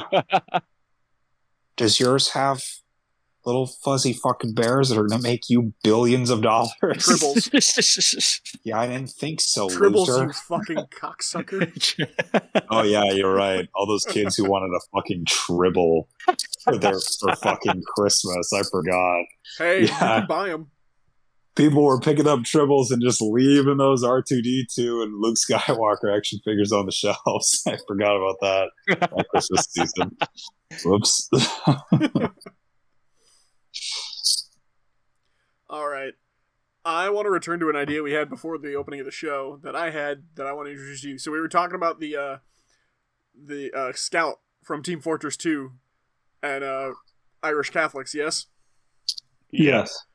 [1.76, 2.62] Does yours have
[3.46, 6.72] little fuzzy fucking bears that are gonna make you billions of dollars?
[6.82, 8.40] Tribbles.
[8.64, 10.24] Yeah, I didn't think so, Tribbles, loser.
[10.24, 11.70] you fucking cocksucker.
[12.70, 13.68] Oh yeah, you're right.
[13.74, 16.08] All those kids who wanted a fucking tribble
[16.64, 18.52] for their for fucking Christmas.
[18.52, 19.24] I forgot.
[19.58, 20.70] Hey, you can buy them.
[21.54, 26.72] People were picking up tribbles and just leaving those R2D2 and Luke Skywalker action figures
[26.72, 27.62] on the shelves.
[27.66, 28.68] I forgot about that
[29.00, 30.16] that Christmas season.
[30.84, 31.30] Whoops.
[35.68, 36.14] All right.
[36.84, 39.58] I want to return to an idea we had before the opening of the show
[39.64, 41.18] that I had that I want to introduce you.
[41.18, 42.36] So we were talking about the uh,
[43.34, 45.72] the uh, scout from Team Fortress 2
[46.42, 46.90] and uh,
[47.42, 48.14] Irish Catholics.
[48.14, 48.46] Yes,
[49.50, 50.06] yes.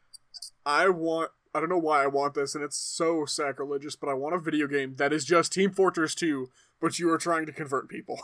[0.65, 1.31] I want.
[1.53, 4.39] I don't know why I want this, and it's so sacrilegious, but I want a
[4.39, 6.47] video game that is just Team Fortress 2,
[6.79, 8.17] but you are trying to convert people.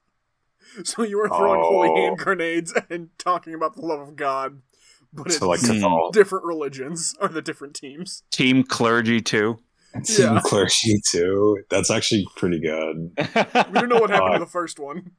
[0.84, 1.94] so you are throwing holy Oh.
[1.96, 4.62] hand grenades and talking about the love of God,
[5.12, 6.10] but it's So like Hmm.
[6.12, 8.22] Different religions are the different teams.
[8.30, 9.58] Team Clergy too.
[10.04, 10.40] Team Yeah.
[10.44, 11.62] Clergy too.
[11.70, 13.10] That's actually pretty good.
[13.18, 15.10] We don't know what happened Uh, to the first one.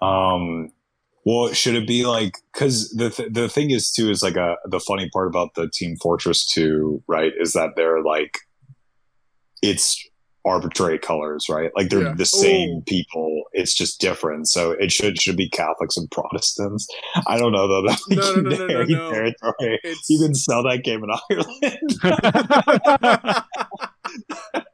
[0.00, 0.70] Um,
[1.24, 4.56] well, should it be like because the th- the thing is too is like a
[4.66, 7.32] the funny part about the Team Fortress Two, right?
[7.40, 8.38] Is that they're like
[9.62, 10.00] it's
[10.46, 11.70] arbitrary colors, right?
[11.76, 12.14] Like they're Yeah.
[12.16, 12.82] the same Ooh.
[12.86, 13.42] people.
[13.52, 14.48] It's just different.
[14.48, 16.86] So it should should be Catholics and Protestants.
[17.26, 17.82] I don't know though.
[17.88, 19.10] That's No, no, no, no, no, very no.
[19.10, 19.80] territory.
[19.82, 21.96] It's You can sell that game in Ireland.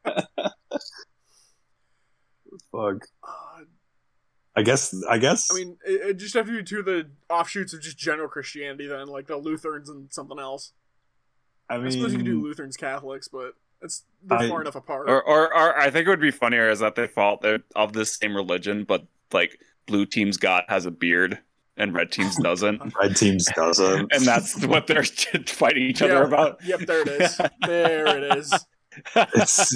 [2.71, 3.07] Fuck.
[4.55, 4.95] I guess.
[5.09, 5.49] I guess.
[5.51, 8.29] I mean, it, it just have to be two of the offshoots of just general
[8.29, 10.73] Christianity, then, like the Lutherans and something else.
[11.71, 14.77] I mean, I, suppose you could do Lutherans, Catholics, but it's they're I- far enough
[14.77, 15.09] apart.
[15.11, 17.92] Or, or, or I think it would be funnier is that they fall they're of
[17.92, 21.38] the same religion, but like blue team's God has a beard
[21.77, 24.12] and red team's doesn't, red teams doesn't.
[24.12, 25.05] and that's what they're
[25.47, 26.64] fighting each other about.
[26.64, 27.40] Yep, there it is.
[27.62, 28.53] there it is.
[29.16, 29.75] it's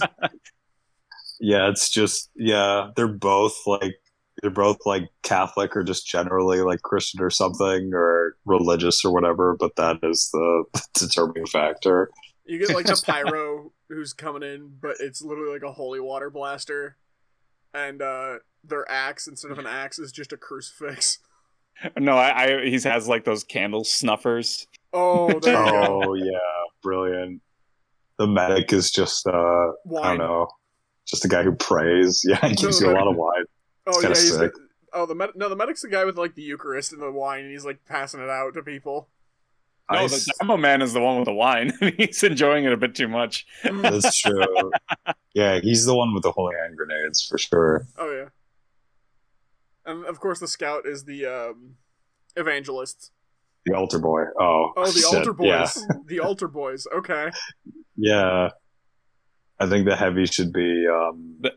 [1.41, 3.95] yeah it's just yeah they're both like
[4.41, 9.57] they're both like catholic or just generally like christian or something or religious or whatever
[9.59, 10.65] but that is the
[10.95, 12.11] determining factor
[12.45, 16.31] You get like the pyro who's coming in, but it's literally like a holy water
[16.31, 16.97] blaster,
[17.75, 21.19] and uh their axe instead of an axe is just a crucifix.
[21.99, 24.67] No, I, I he has like those candle snuffers.
[24.95, 26.03] Oh, there you go.
[26.09, 26.39] oh yeah
[26.83, 27.43] brilliant
[28.19, 30.49] the medic is just uh i don't know
[31.07, 33.45] just a guy who prays yeah he gives No, you a lot of wine
[33.87, 34.53] Oh It's yeah, he's sick.
[34.55, 37.13] the, oh the med- no the medic's the guy with like the Eucharist and the
[37.13, 39.09] wine, and he's like passing it out to people.
[39.91, 41.73] No, I the Demo Man is the one with the wine.
[41.97, 43.47] he's enjoying it a bit too much.
[43.63, 44.71] That's true.
[45.35, 47.87] yeah, he's the one with the holy hand grenades for sure.
[47.97, 48.29] Oh yeah,
[49.85, 51.77] and of course the scout is the um,
[52.37, 53.13] evangelist.
[53.65, 54.23] The altar boy.
[54.41, 55.15] Oh, Oh, the shit.
[55.19, 55.47] altar boys.
[55.49, 56.87] Yeah, The altar boys.
[56.95, 57.31] Okay.
[57.97, 58.51] yeah.
[59.59, 60.87] I think the heavy should be.
[60.87, 61.53] um The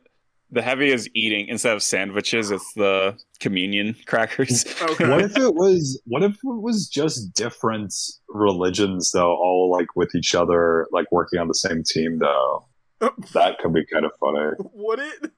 [0.55, 2.51] heavy is eating instead of sandwiches.
[2.51, 4.65] It's the communion crackers.
[4.81, 5.07] Okay.
[5.09, 6.01] What if it was?
[6.05, 7.93] What if it was just different
[8.29, 12.65] religions though, all like with each other, like working on the same team though?
[13.33, 14.69] That could be kind of funny.
[14.73, 15.31] Would it?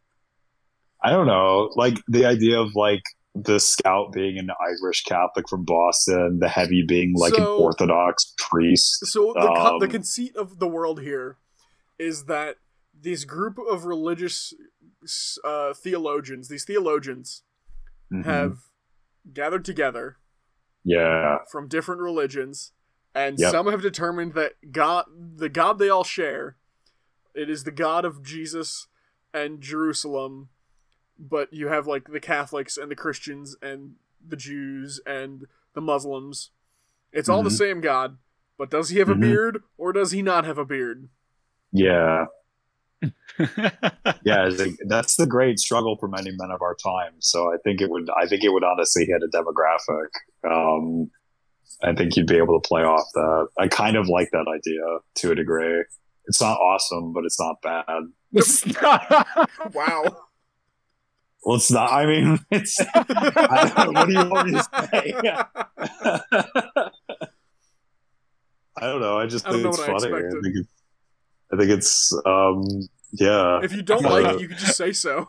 [1.03, 1.71] I don't know.
[1.75, 3.03] Like the idea of like
[3.35, 4.49] the scout being an
[4.83, 9.05] Irish Catholic from Boston, the heavy being like an Orthodox priest.
[9.07, 11.37] So the co- the Um, conceit of the world here
[11.99, 12.57] is that
[12.99, 14.53] this group of religious
[15.43, 17.43] uh, theologians, these theologians,
[18.11, 18.25] Mhm.
[18.25, 18.57] have
[19.33, 20.17] gathered together
[20.83, 22.73] yeah, from different religions,
[23.13, 23.51] and Yep.
[23.51, 25.05] some have determined that God,
[25.37, 26.57] the God they all share,
[27.33, 28.87] it is the God of Jesus
[29.33, 30.49] and Jerusalem.
[31.19, 36.51] But you have like the Catholics and the Christians and the Jews and the Muslims.
[37.11, 37.57] It's all the Mhm.
[37.57, 38.17] same God,
[38.57, 39.21] but does he have a Mhm.
[39.21, 41.09] beard or does he not have a beard?
[41.71, 42.25] yeah.
[44.23, 47.13] yeah, I that's the great struggle for many men of our time.
[47.19, 50.09] So I think it would, I think it would honestly hit a demographic.
[50.49, 51.09] Um,
[51.83, 53.47] I think you'd be able to play off that.
[53.57, 55.83] I kind of like that idea to a degree.
[56.25, 57.85] It's not awesome, but it's not bad.
[59.73, 60.03] Wow.
[61.43, 61.91] Well, it's not.
[61.91, 62.79] I mean, it's.
[62.79, 65.13] I don't, what do you want me to say?
[68.77, 69.17] I don't know.
[69.17, 70.13] I just I think know it's what I funny.
[70.13, 70.69] I, think it's.
[71.51, 72.13] I think it's.
[72.25, 72.63] Um.
[73.13, 73.59] Yeah.
[73.63, 75.27] if you don't like it, you can just say so.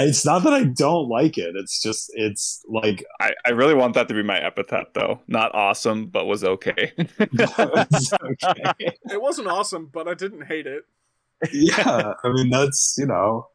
[0.00, 1.56] It's not that I don't like it.
[1.56, 2.10] It's just.
[2.14, 3.04] It's like.
[3.20, 5.20] I, I really want that to be my epithet, though.
[5.26, 6.92] Not awesome, but was okay.
[6.96, 7.26] okay.
[9.10, 10.84] It wasn't awesome, but I didn't hate it.
[11.52, 12.14] Yeah.
[12.22, 13.48] I mean, that's you know.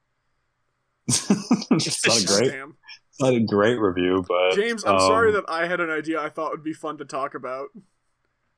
[1.08, 2.52] it's not a great.
[2.52, 2.76] Damn.
[3.10, 6.20] It's not a great review, but James, I'm um, sorry that I had an idea
[6.20, 7.68] I thought would be fun to talk about.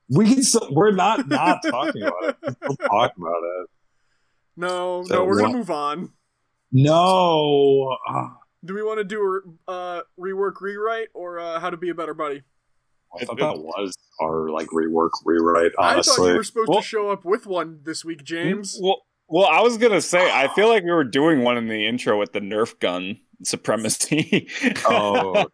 [0.10, 0.44] we can.
[0.44, 2.36] Still, we're not not talking about it.
[2.42, 3.70] We can still talk about it.
[4.58, 6.12] No, So no, we're gonna what- move on.
[6.72, 7.96] No.
[8.64, 11.94] Do we want to do a uh, rework, rewrite, or uh, how to be a
[11.94, 12.42] better buddy?
[13.20, 15.72] I thought that was our like rework rewrite.
[15.80, 18.78] I thought Honestly, you were supposed Well- to show up with one this week, James.
[18.82, 21.88] well, well, I was gonna say, I feel like we were doing one in the
[21.88, 24.48] intro with the Nerf gun supremacy.
[24.86, 25.46] oh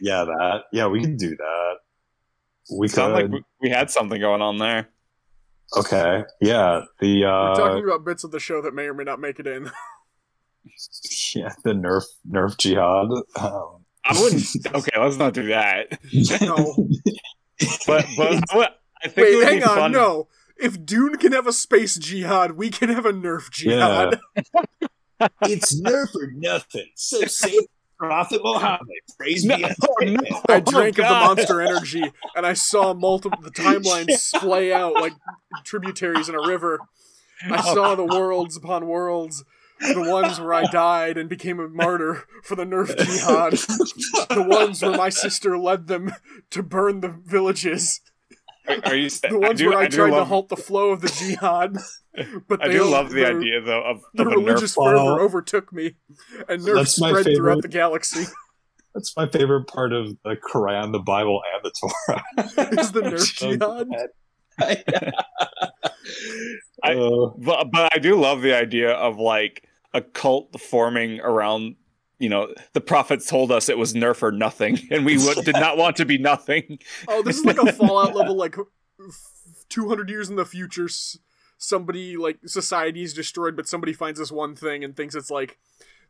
[0.00, 1.74] yeah, that yeah, we can do that.
[2.78, 3.32] We sounded could.
[3.32, 4.88] like we, we had something going on there.
[5.76, 9.04] Okay, yeah, the We're uh, talking about bits of the show that may or may
[9.04, 9.70] not make it in.
[11.34, 13.08] yeah, the nerf nerf jihad.
[13.38, 14.44] Um, I wouldn't.
[14.74, 15.98] okay, let's not do that.
[16.40, 16.88] No.
[17.86, 18.68] But but I, would,
[19.04, 19.92] I think it Wait, would hang be on, fun.
[19.92, 20.28] no.
[20.56, 24.18] If Dune can have a space jihad, we can have a Nerf jihad.
[25.42, 26.88] it's nerf or nothing.
[26.94, 27.58] So say
[28.00, 30.06] Prophet Muhammad, praise No, be unto no.
[30.06, 30.20] him.
[30.48, 32.02] I Oh, drank of the monster energy,
[32.34, 35.12] and I saw multiple the timelines splay out like
[35.64, 36.80] tributaries in a river.
[37.44, 37.74] I oh.
[37.74, 39.44] saw the worlds upon worlds,
[39.80, 43.52] the ones where I died and became a martyr for the Nerf jihad,
[44.34, 46.12] the ones where my sister led them
[46.50, 48.00] to burn the villages.
[48.70, 51.00] Are, are you The ones do, where I, do tried to halt the flow of
[51.00, 51.76] the jihad,
[52.48, 54.84] but I do love the idea though of, The of a religious Nerf.
[54.84, 55.20] fervor ball.
[55.20, 55.96] overtook me,
[56.48, 58.24] and Nerf That's my spread throughout the galaxy.
[58.94, 62.80] That's my favorite part of the Quran, the Bible, and the Torah.
[62.80, 63.88] Is the Nerf So jihad?
[64.58, 64.82] I-
[66.82, 71.76] Uh, But, but I do love the idea of like a cult forming around.
[72.20, 75.56] You know, the prophets told us it was Nerf or nothing, and we would, did
[75.56, 76.78] not want to be nothing.
[77.08, 78.56] Oh, this is like a Fallout level, like
[79.68, 80.88] two hundred years in the future.
[81.58, 85.58] Somebody like society is destroyed, but somebody finds this one thing and thinks it's like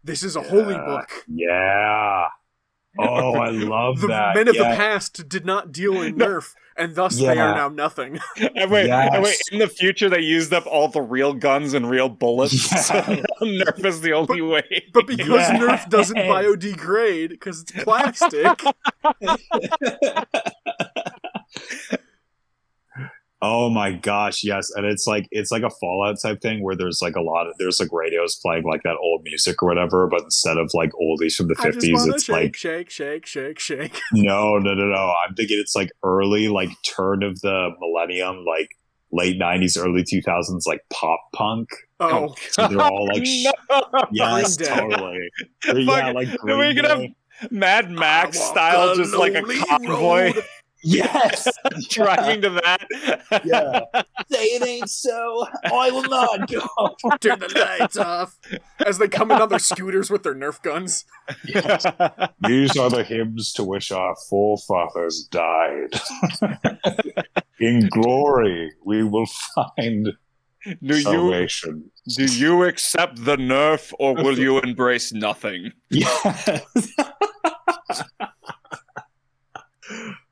[0.05, 1.09] this is a holy book.
[1.27, 2.27] yeah.
[2.99, 4.35] Oh, I love The that.
[4.35, 8.19] men of the past did not deal in Nerf, and thus they are now nothing.
[8.57, 11.89] And wait, and wait, in the future they used up all the real guns and
[11.89, 12.61] real bullets.
[12.87, 13.23] So Yeah.
[13.41, 14.85] Nerf is the only way.
[14.93, 15.59] But because Yeah.
[15.59, 18.61] Nerf doesn't biodegrade because it's plastic,
[23.43, 24.71] Oh my gosh, yes.
[24.75, 27.55] And it's like it's like a Fallout type thing where there's like a lot of
[27.59, 31.37] there's like radios playing like that old music or whatever, but instead of like oldies
[31.37, 33.99] from the fifties, it's shake, like shake, shake, shake, shake.
[34.13, 35.15] no, no, no, no.
[35.27, 38.69] I'm thinking it's like early, like turn of the millennium, like
[39.11, 41.71] late nineties, early two thousands, like pop punk.
[41.99, 43.83] Oh, oh So they're all like sh- no.
[44.13, 45.31] Yes, totally.
[45.65, 47.03] yeah, Fucking- like we Green could have
[47.51, 50.45] Mad Max style, just like a lonely convoy road.
[50.83, 51.49] Yes.
[51.89, 52.87] driving to that.
[53.45, 53.81] Yeah.
[54.31, 55.47] Say it ain't so.
[55.65, 56.61] I will not go.
[57.21, 58.39] Turn the lights off
[58.85, 61.05] as they come in on their scooters with their Nerf guns.
[61.45, 65.91] These are the hymns to which our forefathers died.
[67.59, 70.09] In glory, we will find
[70.65, 71.91] do you salvation.
[72.17, 75.73] do you accept the nerf or will you embrace nothing?
[75.91, 76.69] Yes.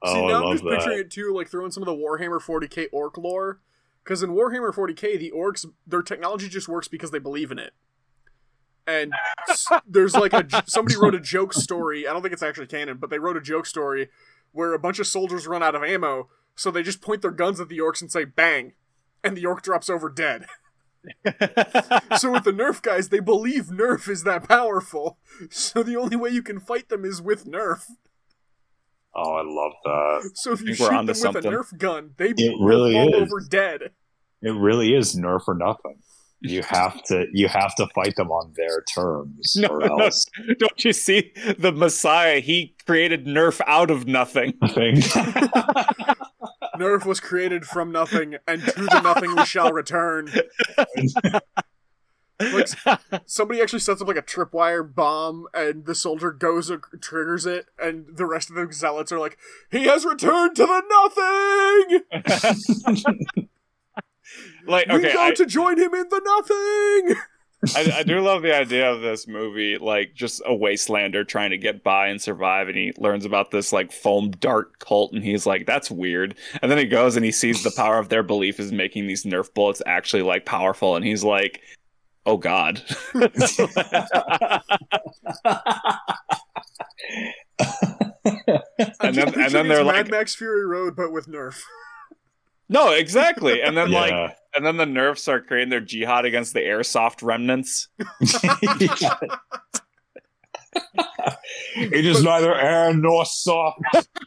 [0.08, 1.06] Oh, See, I now I'm love just picturing that.
[1.06, 3.60] it too, like throwing some of the Warhammer 40k orc lore.
[4.04, 7.74] Because in Warhammer 40k, the orcs, their technology just works because they believe in it.
[8.86, 9.12] And
[9.86, 12.08] there's like a somebody wrote a joke story.
[12.08, 14.08] I don't think it's actually canon, but they wrote a joke story
[14.52, 17.60] where a bunch of soldiers run out of ammo, so they just point their guns
[17.60, 18.72] at the orcs and say "bang,"
[19.22, 20.46] and the orc drops over dead.
[22.18, 25.18] so with the Nerf guys, they believe Nerf is that powerful.
[25.50, 27.84] So the only way you can fight them is with Nerf.
[29.14, 30.30] Oh, I love that.
[30.34, 31.44] So if you shoot them with something.
[31.44, 33.22] a Nerf gun, they It really fall is.
[33.22, 33.90] over dead.
[34.42, 35.96] It really is nerf or nothing.
[36.40, 39.96] You have to you have to fight them on their terms, No, or no.
[40.04, 40.24] else
[40.58, 42.38] Don't you see the Messiah?
[42.40, 44.54] He created nerf out of nothing.
[44.62, 44.96] nothing.
[46.78, 50.30] Nerf was created from nothing, and to the nothing we shall return.
[52.40, 52.68] Like
[53.26, 57.66] somebody actually sets up like a tripwire bomb, and the soldier goes and triggers it,
[57.78, 59.36] and the rest of the zealots are like,
[59.70, 60.82] "He has returned to the
[63.28, 63.48] nothing.
[64.66, 67.16] like, we okay, go I, to join him in the nothing."
[67.74, 71.58] I, I do love the idea of this movie, like just a wastelander trying to
[71.58, 75.44] get by and survive, and he learns about this like foam dart cult, and he's
[75.44, 78.60] like, "That's weird." And then he goes and he sees the power of their belief
[78.60, 81.60] is making these Nerf bullets actually like powerful, and he's like,
[82.28, 82.82] "Oh God."
[89.00, 91.60] And then- and then they're it's like- Mad Max Fury Road, but with Nerf.
[92.68, 93.62] no, exactly.
[93.62, 97.88] And then like, and then the Nerfs start creating their jihad against the airsoft remnants.
[101.76, 103.80] it is neither air nor soft.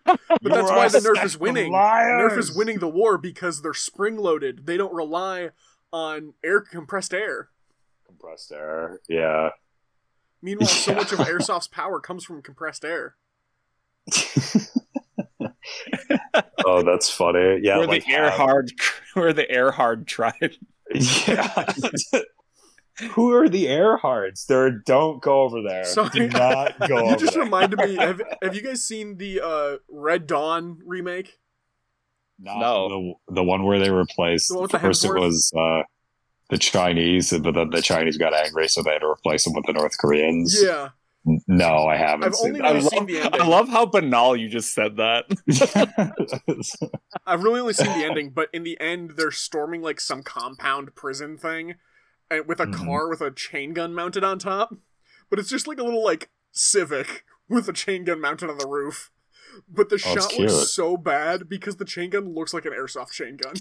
[0.05, 1.71] But that's why the Nerf is winning.
[1.71, 2.33] Liars.
[2.33, 4.65] Nerf is winning the war because they're spring loaded.
[4.65, 5.49] They don't rely
[5.93, 7.49] on air compressed air.
[8.21, 8.99] Compressed air.
[9.09, 9.49] Yeah.
[10.41, 13.15] Meanwhile, so much of airsoft's power comes from compressed air.
[16.65, 17.59] oh, that's funny.
[17.61, 17.77] Yeah.
[17.77, 18.71] we're like the air how- hard.
[19.15, 20.53] We're the air hard tribe.
[20.93, 21.65] Yeah.
[23.11, 24.45] Who are the Airhards?
[24.45, 25.85] They're don't go over there.
[25.85, 26.09] Sorry.
[26.11, 27.43] Do not go you over just there.
[27.43, 27.95] reminded me.
[27.95, 31.39] Have, have you guys seen the uh, Red Dawn remake?
[32.39, 32.89] Not No.
[33.27, 35.83] The, the one where they replaced The the first it was uh,
[36.51, 39.65] the Chinese, but then the Chinese got angry, so they had to replace them with
[39.65, 40.61] the North Koreans.
[40.63, 40.89] Yeah,
[41.47, 43.41] No, I haven't I've seen only I love, seen the ending.
[43.41, 45.25] I love how banal you just said that.
[47.25, 50.95] I've really only seen the ending, but in the end, they're storming like some compound
[50.95, 51.75] prison thing,
[52.29, 52.73] and with a Mhm.
[52.85, 54.75] car with a chain gun mounted on top.
[55.29, 58.67] But it's just like a little like Civic with a chain gun mounted on the
[58.67, 59.11] roof.
[59.67, 63.11] But the Oh, shot looks so bad because the chain gun looks like an airsoft
[63.11, 63.53] chain gun.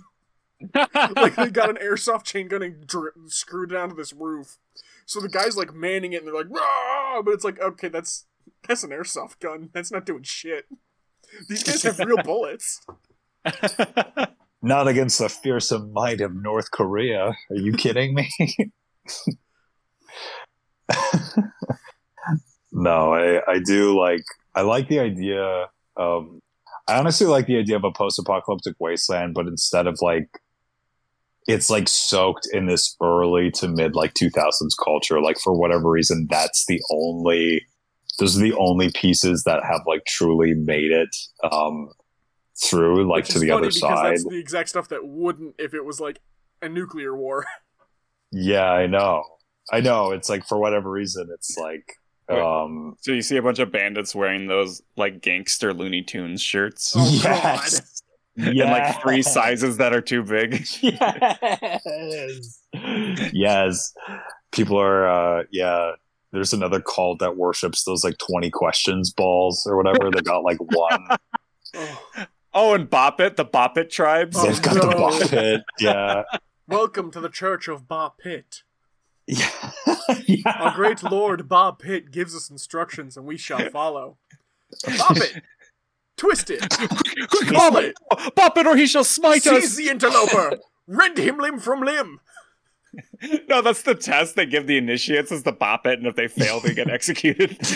[1.16, 4.58] like they got an airsoft chain gun and dr- screwed it onto this roof.
[5.06, 7.22] So the guy's like manning it, and they're like, Rah!
[7.22, 8.26] but it's like, okay, that's
[8.66, 9.70] that's an airsoft gun.
[9.72, 10.66] That's not doing shit.
[11.48, 12.80] These guys have real bullets.
[14.62, 17.34] Not against the fearsome might of North Korea.
[17.50, 18.28] Are you kidding me?
[22.72, 26.26] no, I, I do like I like the idea of
[26.86, 30.28] I honestly like the idea of a post-apocalyptic wasteland, but instead of like
[31.46, 36.26] it's like soaked in this early to mid like 2000s culture like for whatever reason
[36.30, 37.66] that's the only
[38.18, 41.16] those are the only pieces that have like truly made it
[41.50, 41.90] um
[42.62, 44.12] through like Which to is the funny other because side.
[44.12, 46.20] That's the exact stuff that wouldn't if it was like
[46.60, 47.46] a nuclear war.
[48.32, 49.24] yeah i know.
[49.72, 50.10] I know.
[50.10, 51.96] It's like for whatever reason it's like
[52.28, 56.92] um so you see a bunch of bandits wearing those like gangster Looney Tunes shirts?
[56.96, 57.99] Oh, yes
[58.46, 60.66] in like three sizes that are too big.
[60.82, 62.62] yes
[63.32, 63.92] yes
[64.52, 65.92] people are uh yeah
[66.32, 70.58] there's another cult that worships those like 20 questions balls or whatever they got like
[70.60, 71.06] one
[72.52, 74.36] Oh, and Bop It, the Bop It tribes.
[74.36, 74.92] Oh, they've got the no.
[74.92, 76.22] ball pit yeah
[76.66, 78.62] welcome to the Church of Bop It.
[79.26, 79.50] yeah
[80.58, 84.16] Our great Lord Bop It gives us instructions, and we shall follow.
[84.98, 85.42] Bop it,
[86.20, 86.60] twist it,
[87.30, 89.62] Quick, Bop Bop it, It, Bop It, or he shall smite seize us.
[89.62, 92.20] Seize the interloper, rend him limb from limb.
[93.48, 96.28] No, that's the test they give the initiates is the Bop It, and if they
[96.28, 97.56] fail, they get executed.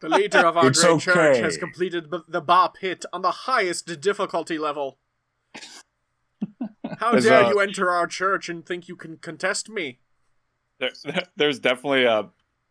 [0.00, 3.30] The leader of our It's great church has completed b- the Bop It on the
[3.30, 4.98] highest difficulty level.
[6.98, 10.00] How There's dare a- you enter our church and think you can contest me?
[10.80, 10.90] there,
[11.36, 12.28] there's definitely a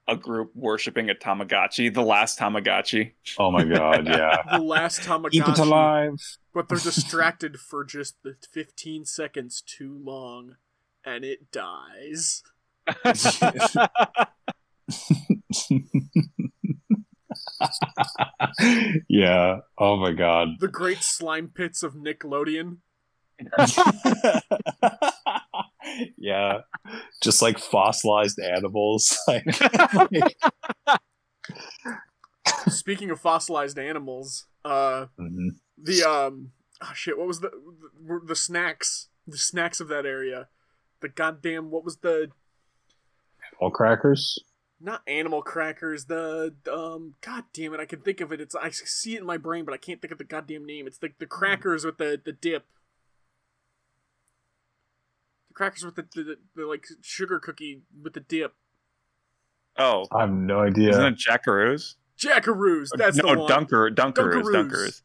[0.07, 3.11] a group worshiping a Tamagotchi, the last Tamagotchi.
[3.37, 5.31] oh my god yeah The last Tamagotchi.
[5.31, 6.13] keep it alive
[6.53, 10.55] But they're distracted for just the 15 seconds too long,
[11.05, 12.43] and it dies.
[19.07, 22.77] yeah oh my god The great slime pits of Nickelodeon.
[26.17, 26.59] yeah
[27.21, 29.45] just like fossilized animals like
[32.69, 35.59] Speaking of fossilized animals, uh, Mhm.
[35.77, 37.51] the um, oh shit, what was the
[38.05, 39.09] the, the snacks?
[39.27, 40.47] The snacks of that area.
[41.01, 42.31] The goddamn what was the
[43.59, 44.39] all crackers
[44.79, 46.05] not animal crackers?
[46.05, 48.41] The um, god damn it, I can think of it.
[48.41, 50.87] It's I see it in my brain, but I can't think of the goddamn name.
[50.87, 52.65] It's the the crackers with the the dip.
[55.51, 58.53] The crackers with the the, the, the like sugar cookie with the dip.
[59.77, 60.91] oh, i have no idea.
[60.91, 61.95] isn't it Jackaroos?
[62.17, 62.87] Jackaroos.
[62.95, 63.49] That's no, the one.
[63.49, 64.53] Dunker, Dunkaroos, Dunkaroos.
[64.53, 65.01] Dunkaroos.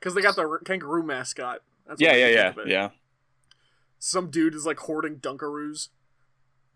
[0.00, 1.58] Because they got the kangaroo mascot.
[1.86, 2.88] That's what Yeah, I yeah, yeah, yeah.
[3.98, 5.88] Some dude is like hoarding Dunkaroos.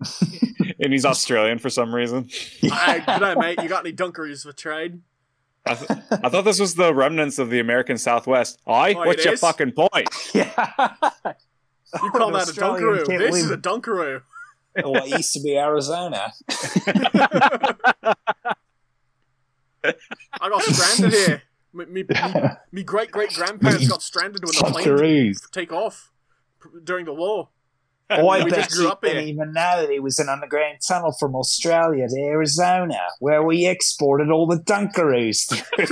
[0.80, 2.28] And he's Australian for some reason.
[2.64, 3.62] Alright, g'day mate.
[3.62, 5.00] You got any Dunkaroos for trade?
[5.66, 5.90] I, th-
[6.22, 8.60] I thought this was the remnants of the American Southwest.
[8.64, 9.40] I, Oh, what's your is?
[9.40, 10.08] fucking point?
[10.34, 10.54] yeah
[12.03, 13.07] You call An that a Australian Dunkaroo?
[13.18, 14.22] This leave- is a Dunkaroo.
[14.84, 16.30] Oh, well, it used to be arizona
[19.84, 21.43] I got stranded here.
[21.72, 26.11] Me, me, me, me great great grandparents got stranded when the plane take off
[26.84, 27.49] during the war.
[28.11, 29.14] Oh, I We bet just grew you up here.
[29.14, 33.66] didn't even know that it was an underground tunnel from Australia to Arizona, where we
[33.66, 35.49] exported all the Dunkaroos.
[35.76, 35.91] There's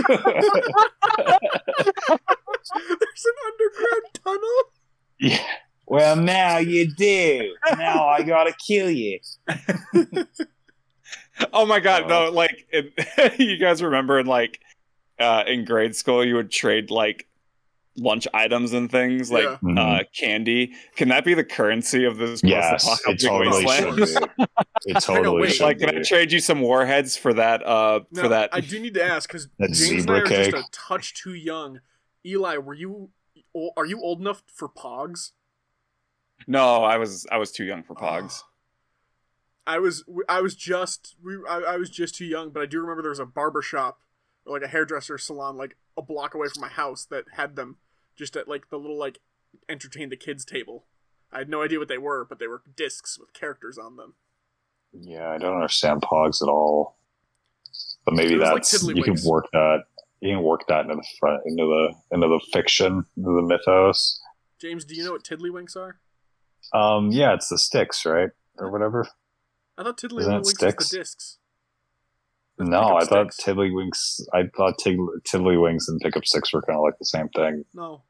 [3.27, 4.63] an underground tunnel.
[5.21, 5.45] yeah
[5.87, 7.55] well, now you do.
[7.78, 9.18] Now I gotta kill you.
[11.53, 14.61] Oh my god, Uh, no, like it, you guys remember in like
[15.18, 17.26] uh in grade school you would trade like
[17.99, 19.57] lunch items and things like Yeah.
[19.62, 19.78] Mhm.
[20.01, 20.72] uh candy.
[20.97, 24.09] Can that be the currency of this yes it totally wasteland?
[24.09, 24.45] should be
[24.87, 25.53] it totally wait.
[25.53, 28.49] should like can be I trade you some warheads for that uh Now, for that
[28.55, 30.55] I do need to ask because That James and I zebra are cake.
[30.55, 31.80] just a touch too young.
[32.24, 33.11] Eli, were you?
[33.76, 35.32] Are you old enough for Pogs?
[36.47, 38.43] No, I was I was too young for pogs.
[38.43, 38.49] Oh.
[39.67, 42.81] I was I was just we I, I was just too young, but I do
[42.81, 44.01] remember there was a barber shop
[44.45, 47.79] or like a hairdresser salon like a block away from my house that had them
[48.15, 49.19] just at like the little like
[49.69, 50.85] entertain the kids table.
[51.33, 54.15] I had no idea what they were, but they were discs with characters on them.
[54.93, 56.97] Yeah, I don't understand pogs at all.
[58.05, 59.85] But maybe It was like that's you can work that
[60.21, 64.21] you can work that into the front into the into the fiction, into the mythos.
[64.61, 65.99] James, do you know what tiddlywinks are?
[66.73, 68.31] Um yeah, it's the sticks, right?
[68.59, 69.07] Or whatever.
[69.79, 70.89] I thought tiddlywinks it was sticks?
[70.91, 71.39] the discs.
[72.59, 73.45] No, Pickup I thought sticks.
[73.49, 77.64] Tiddlywinks I thought Tiddlywinks and Pickup Six were kinda like the same thing.
[77.75, 78.03] No,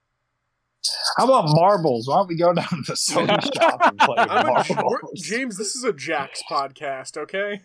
[1.16, 2.06] How about marbles?
[2.08, 5.20] Why don't we go down to the soda shop and play I'm a, marbles?
[5.20, 5.56] James.
[5.58, 7.62] This is a Jax podcast, okay?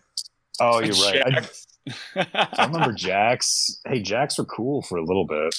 [0.59, 1.47] Oh, you're right.
[2.15, 3.79] I, I remember Jax.
[3.87, 5.55] Hey, Jax were cool for a little bit.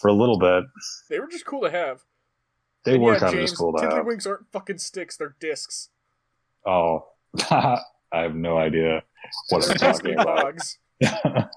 [0.00, 0.64] For a little bit,
[1.10, 2.00] They were just cool to have.
[2.84, 3.92] They And were yeah, kind James, of just cool to have.
[3.92, 5.88] Tiddlywinks aren't fucking sticks; they're discs.
[6.66, 7.06] Oh,
[7.50, 7.78] I
[8.12, 9.02] have no idea
[9.48, 10.54] what I'm talking about.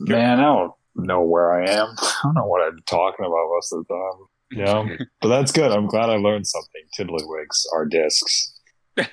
[0.00, 1.94] Man, I don't know where I am.
[1.98, 4.26] I don't know what I'm talking about most of the time.
[4.50, 5.72] Yeah, but that's good.
[5.72, 6.82] I'm glad I learned something.
[6.98, 8.52] Tiddlywinks are discs.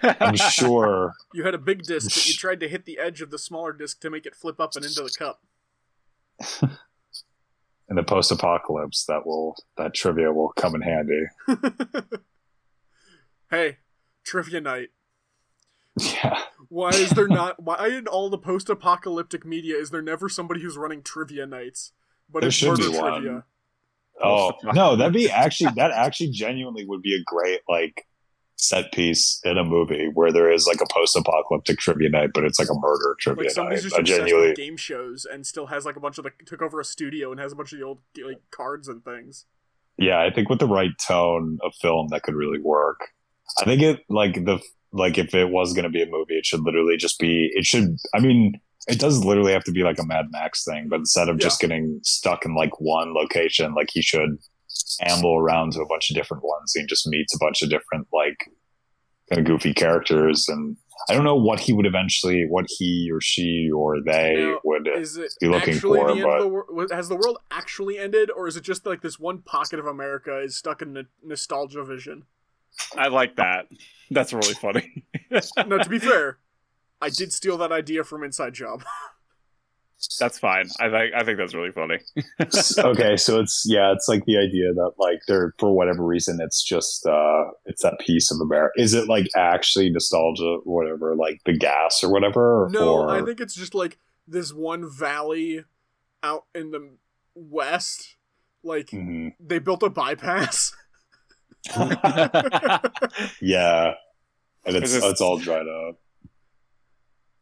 [0.03, 1.13] I'm sure.
[1.33, 3.73] You had a big disc, but you tried to hit the edge of the smaller
[3.73, 5.41] disc to make it flip up and into the cup.
[7.91, 11.25] In the post-apocalypse, that will that trivia will come in handy.
[13.51, 13.79] hey,
[14.23, 14.91] trivia night.
[15.99, 17.59] Yeah, Why is there not?
[17.61, 21.91] Why in all the post-apocalyptic media is there never somebody who's running trivia nights?
[22.31, 23.43] But There it's should murder be one.
[24.23, 28.05] Oh no, that'd be actually that actually genuinely would be a great like
[28.61, 32.59] set piece in a movie where there is like a post-apocalyptic trivia night, but it's
[32.59, 33.89] like a murder trivia Like somebody's night.
[33.89, 36.79] just I genuinely, game shows and still has like a bunch of the took over
[36.79, 39.45] a studio and has a bunch of the old like cards and things.
[39.97, 42.99] yeah, I think with the right tone of film, that could really work.
[43.59, 44.59] I think it like the
[44.93, 47.49] like if it was going to be a movie, it should literally just be.
[47.53, 47.97] It should.
[48.13, 51.29] I mean, it does literally have to be like a Mad Max thing, but instead
[51.29, 54.37] of just getting stuck in like one location, like he should
[55.01, 56.73] amble around to a bunch of different ones.
[56.75, 58.37] and just meets a bunch of different like
[59.29, 60.75] kind of goofy characters, and
[61.09, 64.87] I don't know what he would eventually, what he or she or they Now, would.
[64.87, 66.91] Is it be looking for, the but- the world?
[66.91, 70.39] Has the world actually ended, or is it just like this one pocket of America
[70.41, 72.25] is stuck in a nostalgia vision?
[72.97, 73.67] I like that.
[74.09, 75.05] That's really funny.
[75.65, 76.39] No, to be fair,
[77.01, 78.83] I did steal that idea from Inside Job.
[80.19, 80.65] That's fine.
[80.79, 81.97] I think I think that's really funny.
[82.79, 86.63] okay, so it's yeah, it's like the idea that like they're for whatever reason it's
[86.63, 88.73] just uh it's that piece of America.
[88.81, 92.67] Is it like actually nostalgia or whatever, like the gas or whatever?
[92.71, 95.63] No, or, I think it's just like this one valley
[96.23, 96.89] out in the
[97.35, 98.15] west.
[98.63, 99.33] Like Mhm.
[99.39, 100.73] they built a bypass.
[103.41, 103.93] yeah,
[104.65, 105.97] and it's Is this- it's all dried up.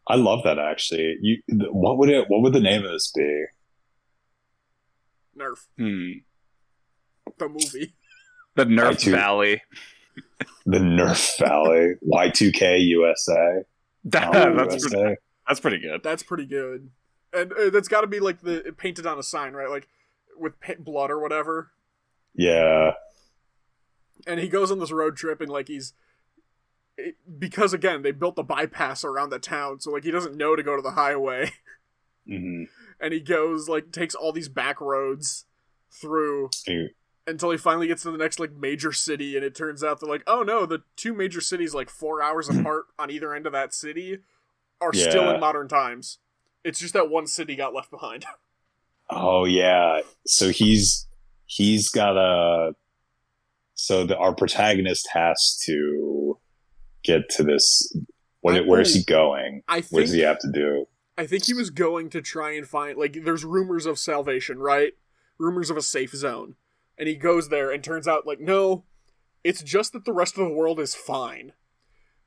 [0.10, 1.18] I love that actually.
[1.22, 1.38] You,
[1.72, 2.26] what would it?
[2.28, 3.46] What would the name of this be?
[5.38, 6.12] Nerf hmm.
[7.38, 7.94] the movie.
[8.56, 9.62] The Nerf too- Valley.
[10.66, 13.62] The Nerf Valley Y2K USA.
[14.06, 15.16] That- that's pretty,
[15.48, 16.04] that's pretty good.
[16.04, 16.90] That's pretty good,
[17.32, 19.70] and uh, that's got to be like the painted on a sign, right?
[19.70, 19.88] Like
[20.38, 21.72] with pa- blood or whatever.
[22.34, 22.94] Yeah,
[24.28, 25.94] and he goes on this road trip and like he's it-
[27.38, 30.64] because again they built the bypass around the town so like he doesn't know to
[30.64, 31.52] go to the highway.
[32.28, 32.66] Hmm
[33.00, 35.46] and he goes like takes all these back roads
[35.92, 36.50] through
[37.26, 40.10] until he finally gets to the next like major city and it turns out they're
[40.10, 43.54] like oh no the two major cities like four hours apart on either end of
[43.54, 44.20] that city
[44.82, 46.20] are still in modern times.
[46.64, 48.26] It's just that one city got left behind.
[49.12, 50.02] Oh yeah.
[50.28, 51.08] So he's
[51.48, 52.76] he's got a
[53.74, 56.09] so the our protagonist has to
[57.04, 57.96] get to this
[58.42, 59.64] what I- where's he going?
[59.68, 60.88] i What think does he have to do?
[61.18, 64.94] I think he was going to try and find like there's rumors of salvation, right?
[65.38, 66.56] Rumors of a safe zone.
[66.98, 68.86] And he goes there and turns out like no,
[69.44, 71.54] it's just that the rest of the world is fine.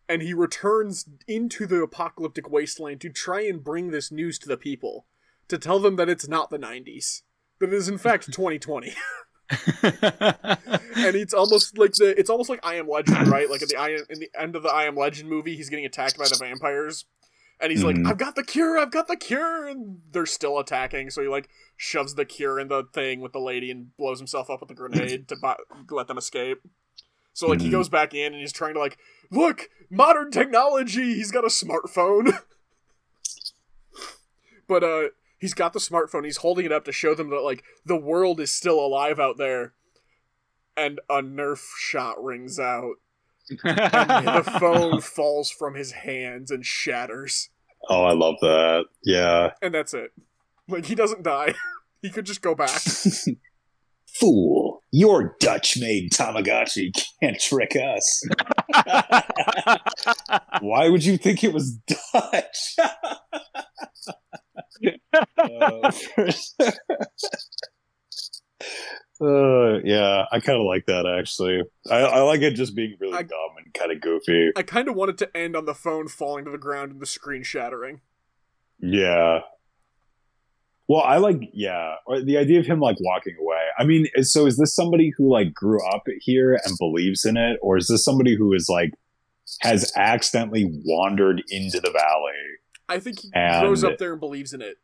[0.09, 4.57] And he returns into the apocalyptic wasteland to try and bring this news to the
[4.59, 5.07] people,
[5.49, 7.23] to tell them that it's not the 90s,
[7.61, 8.93] that it is in fact 2020.
[9.83, 13.49] and it's almost like the it's almost like I Am Legend, right?
[13.51, 15.69] Like at the I Am, in the end of the I Am Legend movie, he's
[15.69, 17.05] getting attacked by the vampires,
[17.61, 18.05] and he's Mhm.
[18.05, 21.11] like, "I've got the cure, I've got the cure," and they're still attacking.
[21.11, 24.49] So he like shoves the cure in the thing with the lady and blows himself
[24.51, 26.61] up with a grenade to bu- let them escape.
[27.35, 27.73] So like he Mhm.
[27.73, 28.99] goes back in and he's trying to like,
[29.31, 31.15] look, modern technology.
[31.15, 32.39] He's got a smartphone,
[34.69, 35.09] but uh,
[35.43, 36.25] he's got the smartphone.
[36.25, 39.37] He's holding it up to show them that like the world is still alive out
[39.37, 39.75] there.
[40.75, 42.95] And a Nerf shot rings out.
[43.65, 47.51] And the phone falls from his hands and shatters.
[47.91, 48.85] Oh, I love that.
[49.05, 49.51] Yeah.
[49.61, 50.13] And that's it.
[50.69, 51.55] Like he doesn't die.
[52.03, 52.81] he could just go back.
[54.21, 58.23] Fool, your Dutch made Tamagotchi can't trick us.
[60.61, 61.79] Why would you think it was
[62.13, 62.77] Dutch?
[65.39, 65.93] Uh,
[69.21, 71.63] uh, yeah, I kind of like that actually.
[71.91, 74.51] I, I like it just being really I- dumb and kind of goofy.
[74.57, 77.07] I kind of wanted to end on the phone falling to the ground and the
[77.07, 78.01] screen shattering.
[78.79, 79.41] Yeah.
[80.89, 81.95] Well, I like yeah,
[82.25, 83.63] the idea of him like walking away.
[83.79, 87.59] I mean, so is this somebody who like grew up here and believes in it,
[87.63, 88.93] or is this somebody who is like
[89.61, 92.33] has accidentally wandered into the valley.
[92.93, 94.79] I think he And- grows up there and believes in it.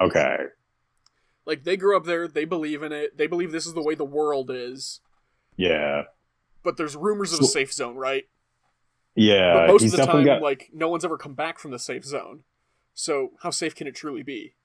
[0.00, 0.36] Okay.
[1.46, 3.16] Like they grew up there, they believe in it.
[3.18, 5.00] They believe this is the way the world is.
[5.56, 6.02] Yeah.
[6.62, 8.24] But there's rumors of a safe zone, right?
[9.14, 9.52] Yeah.
[9.54, 10.40] but most he's of the time, got.
[10.42, 12.44] like no one's ever come back from the safe zone.
[12.94, 14.54] So how safe can it truly be?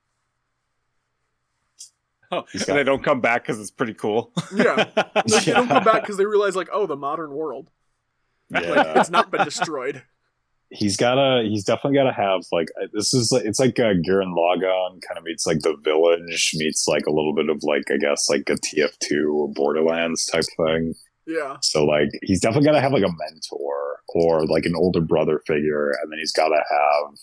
[2.29, 4.31] Oh, He's and got- they don't come back because it's pretty cool.
[4.53, 4.85] Yeah.
[5.15, 7.71] Like, they don't come back because they realize, like, oh, the modern world.
[8.49, 8.99] Like, yeah.
[8.99, 10.03] it's not been destroyed.
[10.69, 14.35] He's gotta he's definitely gotta have like uh, this is like it's like uh Gurren
[14.35, 17.97] Lagann kind of meets like the village meets like a little bit of like I
[17.97, 20.93] guess like a TF2 or Borderlands type thing.
[21.25, 21.57] Yeah.
[21.61, 25.91] So like he's definitely gotta have like a mentor or like an older brother figure,
[26.01, 27.17] and then he's gotta have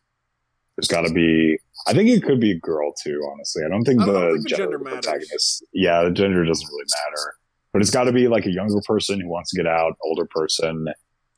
[0.77, 3.63] there's gotta be I think it could be a girl too, honestly.
[3.65, 5.07] I don't think I the, don't think the gender, gender the matters.
[5.07, 7.35] protagonist Yeah, the gender doesn't really matter.
[7.73, 10.87] But it's gotta be like a younger person who wants to get out, older person,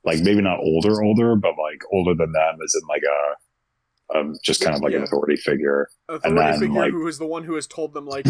[0.07, 4.35] like maybe not older, older, but like older than them as in like a um,
[4.41, 5.89] just kind of like an authority figure.
[6.07, 8.25] Authority then, figure like- who is the one who has told them, like,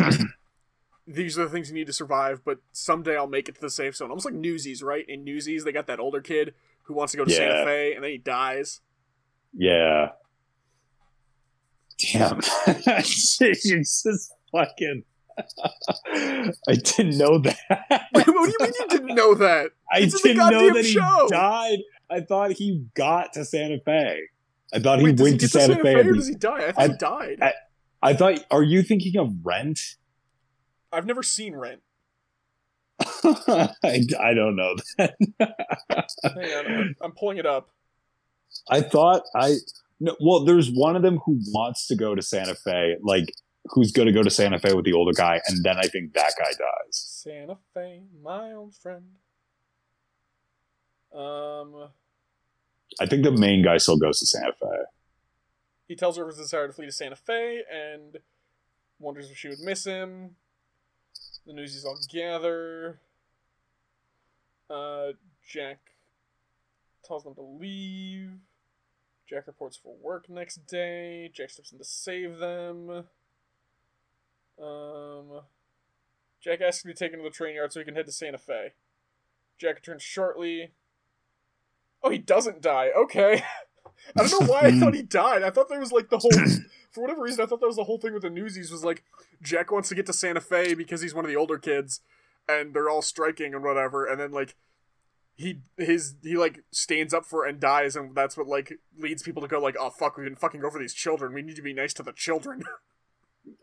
[1.07, 3.69] these are the things you need to survive, but someday I'll make it to the
[3.69, 4.09] safe zone.
[4.09, 5.05] Almost like Newsies, right?
[5.07, 8.03] In Newsies, they got that older kid who wants to go to Santa Fe, and
[8.03, 8.82] then he dies.
[9.53, 10.09] Yeah.
[12.11, 12.39] Damn.
[12.67, 13.38] it's
[14.03, 15.03] just fucking.
[16.67, 17.57] I didn't know that.
[18.11, 19.71] what do you mean you didn't know that?
[19.91, 21.27] I It's didn't know that he show.
[21.29, 21.79] died.
[22.09, 24.19] I thought he got to Santa Fe.
[24.73, 25.95] I thought Wait, he does he went get to Santa, Fe.
[25.95, 26.67] or does he die?
[26.67, 26.88] I thought I-
[27.29, 27.38] he died.
[27.41, 27.53] I-
[28.03, 28.45] I thought.
[28.51, 29.79] Are you thinking of Rent?
[30.91, 31.81] I've never seen Rent.
[33.23, 34.75] I, I don't know.
[34.99, 35.09] Hang
[36.23, 37.69] on, I'm, I'm pulling it up.
[38.69, 39.55] I thought I
[39.99, 40.15] no.
[40.21, 43.33] Well, there's one of them who wants to go to Santa Fe, like
[43.70, 46.13] who's going to go to Santa Fe with the older guy, and then I think
[46.13, 46.91] that guy dies.
[46.91, 49.03] Santa Fe, my old friend.
[51.13, 51.89] Um,
[52.99, 54.68] I think the main guy still goes to Santa Fe.
[55.88, 58.18] he tells her of his desire to flee to Santa Fe and
[58.99, 60.36] wonders if she would miss him.
[61.45, 62.99] The newsies all gather.
[64.70, 65.13] Uh,
[65.47, 65.80] Jack
[67.05, 68.32] tells them to leave.
[69.30, 71.30] Jack reports for work next day.
[71.34, 73.05] Jack steps in to save them.
[74.62, 75.41] Um,
[76.41, 78.38] Jack asks to be taken to the train yard so he can head to Santa
[78.38, 78.74] Fe.
[79.58, 80.72] Jack returns shortly.
[82.03, 82.89] Oh, he doesn't die.
[82.95, 83.43] Okay.
[84.16, 85.43] I don't know why I thought he died.
[85.43, 86.32] I thought there was like the whole.
[86.91, 89.03] For whatever reason, I thought that was the whole thing with the Newsies was like
[89.41, 92.01] Jack wants to get to Santa Fe because he's one of the older kids,
[92.47, 94.55] and they're all striking and whatever, and then like
[95.36, 99.41] he his he like stands up for and dies, and that's what like leads people
[99.41, 101.34] to go like, oh fuck, we can fucking go for these children.
[101.34, 102.64] We need to be nice to the children.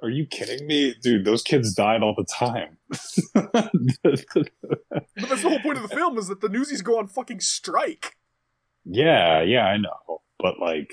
[0.02, 1.24] Are you kidding me, dude?
[1.24, 2.76] Those kids died all the time.
[4.02, 7.40] But that's the whole point of the film is that the Newsies go on fucking
[7.40, 8.16] strike.
[8.84, 10.92] yeah, yeah, I know, but like,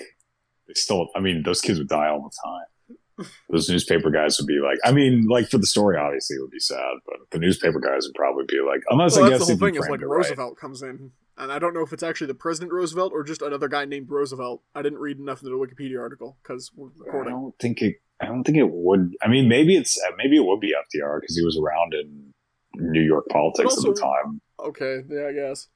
[0.67, 1.09] they still.
[1.15, 3.27] I mean, those kids would die all the time.
[3.49, 6.49] Those newspaper guys would be like, I mean, like for the story, obviously, it would
[6.51, 9.45] be sad, but the newspaper guys would probably be like, unless Well, I guess the
[9.45, 10.17] whole thing is like it right.
[10.17, 13.43] Roosevelt comes in, and I don't know if it's actually the President Roosevelt or just
[13.43, 14.63] another guy named Roosevelt.
[14.73, 17.33] I didn't read enough into the Wikipedia article because we're recording.
[17.33, 18.01] I don't think it.
[18.22, 19.13] I don't think it would.
[19.24, 22.34] I mean, maybe it's maybe it would be FDR because he was around in
[22.76, 24.41] New York politics But at the time.
[24.59, 25.67] Okay, yeah, I guess.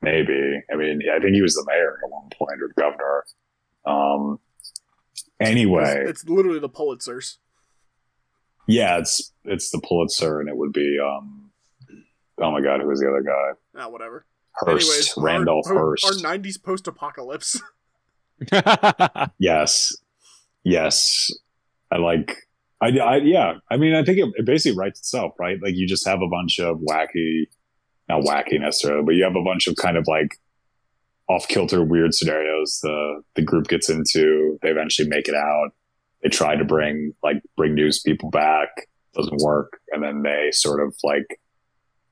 [0.00, 0.62] Maybe.
[0.72, 3.24] I mean, I think he was the mayor at one point or governor.
[3.84, 4.40] Um.
[5.40, 7.36] Anyway, It's, it's literally the Pulitzers.
[8.66, 11.50] yeah, it's it's the Pulitzer, and it would be um.
[12.40, 13.82] Oh my God, who was the other guy?
[13.82, 14.24] Ah, whatever.
[14.52, 16.04] Hearst, Anyways, Randolph our, Hearst.
[16.24, 17.60] Our, our 90s post apocalypse.
[19.38, 19.96] Yes,
[20.62, 21.30] yes.
[21.90, 22.36] I like.
[22.80, 23.54] I, I yeah.
[23.70, 25.58] I mean, I think it, it basically writes itself, right?
[25.62, 27.46] Like you just have a bunch of wacky,
[28.08, 30.38] not wacky necessarily, but you have a bunch of kind of like
[31.28, 32.78] off kilter, weird scenarios.
[32.82, 34.58] The the group gets into.
[34.62, 35.70] They eventually make it out.
[36.22, 38.68] They try to bring like bring news people back.
[39.14, 41.40] Doesn't work, and then they sort of like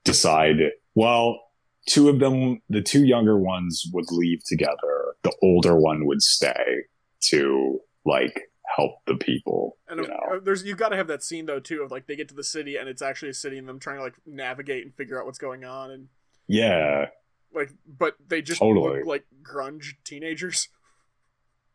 [0.04, 0.56] decide.
[0.94, 1.40] Well,
[1.86, 5.14] two of them, the two younger ones, would leave together.
[5.22, 6.84] The older one would stay
[7.28, 8.42] to like
[8.76, 9.76] help the people.
[9.88, 12.06] And you uh, know, there's you've got to have that scene though too of like
[12.06, 14.16] they get to the city and it's actually a city and them trying to like
[14.26, 16.08] navigate and figure out what's going on and
[16.46, 17.06] yeah,
[17.54, 18.98] like but they just Totally.
[18.98, 20.68] look like grunge teenagers.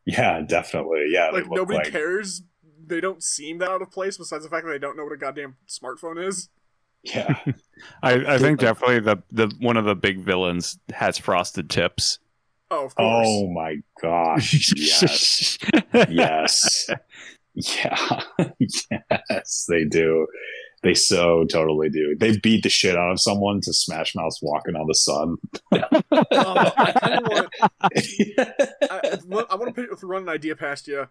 [0.05, 1.29] yeah, definitely, yeah.
[1.29, 2.43] like nobody like- cares.
[2.83, 5.13] They don't seem that out of place besides the fact that they don't know what
[5.13, 6.49] a goddamn smartphone is.
[7.03, 7.37] Yeah,
[8.03, 12.19] I, I think definitely the, the one of the big villains has frosted tips.
[12.71, 13.27] Oh, of course.
[13.27, 15.57] Oh my gosh, yes,
[16.09, 16.89] yes,
[17.53, 18.21] yeah,
[18.59, 20.25] yes, they do.
[20.81, 22.15] They so totally do.
[22.17, 25.35] They beat the shit out of someone to Smash Mouth walking on the sun.
[25.73, 27.53] Oh, I kind of want.
[28.89, 31.09] I, I want to run an idea past you.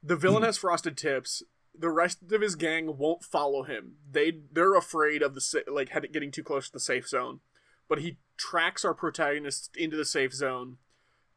[0.00, 0.46] The villain mm.
[0.46, 1.42] has frosted tips.
[1.76, 3.96] The rest of his gang won't follow him.
[4.08, 7.40] They they're afraid of the like getting too close to the safe zone.
[7.88, 10.78] But he tracks our protagonist into the safe zone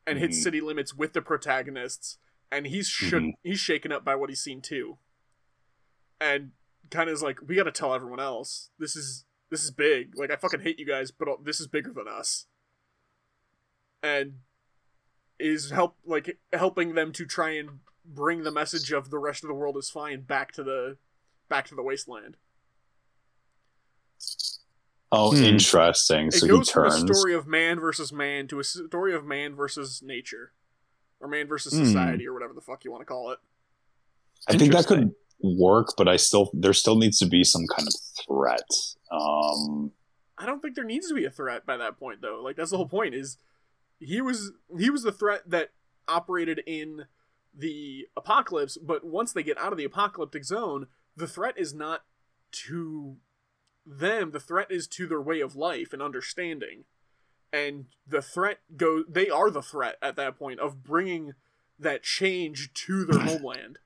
[0.08, 0.42] and hits Mhm.
[0.44, 2.18] city limits with the protagonists.
[2.52, 3.34] And he's shook, Mhm.
[3.44, 4.98] he's shaken up by what he's seen too.
[6.20, 6.54] And
[6.90, 8.72] kind of is like, we got to tell everyone else.
[8.80, 10.18] This is this is big.
[10.18, 12.48] Like I fucking hate you guys, but this is bigger than us.
[14.04, 14.42] And
[15.40, 19.48] is help like helping them to try and bring the message of the rest of
[19.50, 20.98] the world is fine back to the
[21.50, 22.38] back to the wasteland.
[25.12, 25.44] Oh, Hmm.
[25.44, 26.28] interesting.
[26.28, 29.26] It So he goes from a story of man versus man to a story of
[29.26, 30.54] man versus nature,
[31.20, 31.86] or man versus Hmm.
[31.86, 33.40] society, or whatever the fuck you want to call it.
[34.48, 37.88] I think that could work, but I still there still needs to be some kind
[37.88, 37.94] of
[38.26, 38.70] threat.
[39.12, 39.92] Um,
[40.38, 42.42] I don't think there needs to be a threat by that point, though.
[42.42, 43.16] Like that's the whole point.
[43.16, 43.38] Is
[44.00, 45.72] he was he was the threat that
[46.08, 47.06] operated in
[47.54, 52.04] the apocalypse, but once they get out of the apocalyptic zone, the threat is not
[52.52, 53.18] to
[53.88, 54.32] them.
[54.32, 56.84] The threat is to their way of life and understanding,
[57.54, 59.04] and the threat go.
[59.08, 61.34] They are the threat at that point of bringing
[61.80, 63.80] that change to their homeland,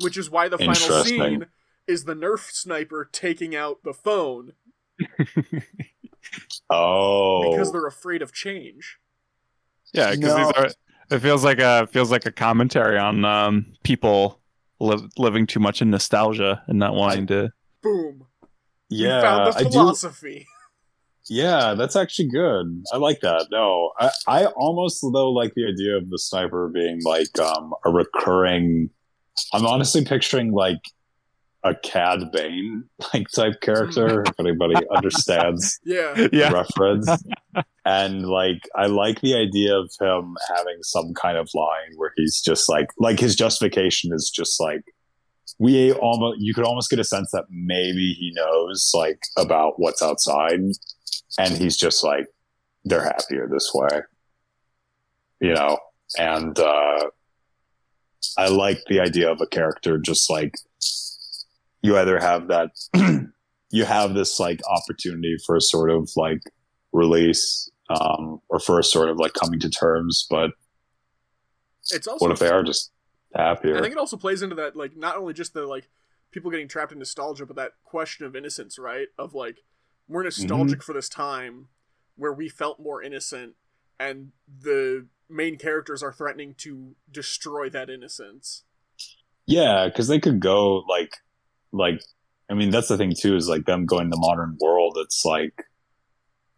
[0.00, 1.46] which is why the final scene
[1.86, 4.52] is the Nerf sniper taking out the phone
[6.70, 8.98] oh, because they're afraid of change.
[9.92, 10.36] Yeah, because No.
[10.36, 10.68] these are.
[11.10, 14.40] It feels like a feels like a commentary on um, people
[14.78, 17.50] li- living too much in nostalgia and not wanting to.
[17.82, 18.26] Boom.
[18.88, 19.70] Yeah, we found the I do.
[19.70, 20.46] philosophy.
[21.30, 22.84] Yeah, that's actually good.
[22.92, 23.48] I like that.
[23.50, 27.90] No, I, I almost though like the idea of the sniper being like um a
[27.90, 28.90] recurring.
[29.52, 30.80] I'm honestly picturing like
[31.64, 34.22] a Cad Bane like type character.
[34.22, 36.14] if anybody understands Yeah.
[36.14, 37.10] the Yeah, reference,
[37.84, 42.40] and like I like the idea of him having some kind of line where he's
[42.40, 44.80] just like like his justification is just like
[45.58, 50.02] we almost you could almost get a sense that maybe he knows like about what's
[50.02, 50.60] outside
[51.38, 52.26] and he's just like
[52.84, 54.00] they're happier this way.
[55.40, 55.78] You know?
[56.16, 57.10] And uh
[58.36, 60.54] i like the idea of a character just like
[61.82, 62.70] you either have that
[63.70, 66.40] you have this like opportunity for a sort of like
[66.92, 70.50] release um or for a sort of like coming to terms but
[71.90, 72.90] It's also what if they are just
[73.34, 75.88] happier I think it also plays into that like not only just the like
[76.30, 79.08] people getting trapped in nostalgia, but that question of innocence, right?
[79.18, 79.58] Of like
[80.08, 80.82] we're nostalgic mhm.
[80.82, 81.68] for this time
[82.16, 83.54] where we felt more innocent
[84.00, 88.64] and the main characters are threatening to destroy that innocence.
[89.46, 91.16] Yeah, because they could go like,
[91.72, 92.02] like,
[92.50, 94.96] I mean, that's the thing too is like them going to the modern world.
[95.00, 95.64] It's like,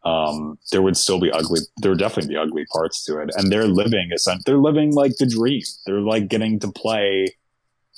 [0.05, 1.61] um, there would still be ugly.
[1.83, 4.11] There would definitely be ugly parts to it, and they're living.
[4.13, 5.63] essen- They're living like the dream.
[5.87, 7.27] They're like getting to play,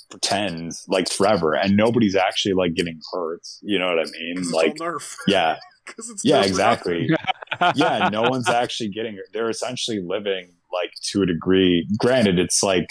[0.09, 3.41] pretend like forever, and nobody's actually like getting hurt.
[3.61, 4.35] You know what I mean?
[4.35, 5.15] 'Cause it's Like, all Nerf.
[5.27, 7.09] yeah, 'Cause it's yeah, exactly.
[7.75, 9.25] yeah, no one's actually getting it.
[9.33, 11.87] They're essentially living like to a degree.
[11.99, 12.87] Granted, it's like,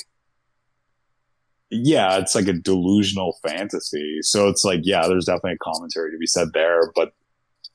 [1.70, 4.18] yeah, it's like a delusional fantasy.
[4.22, 6.92] So it's like, yeah, there's definitely a commentary to be said there.
[6.94, 7.12] But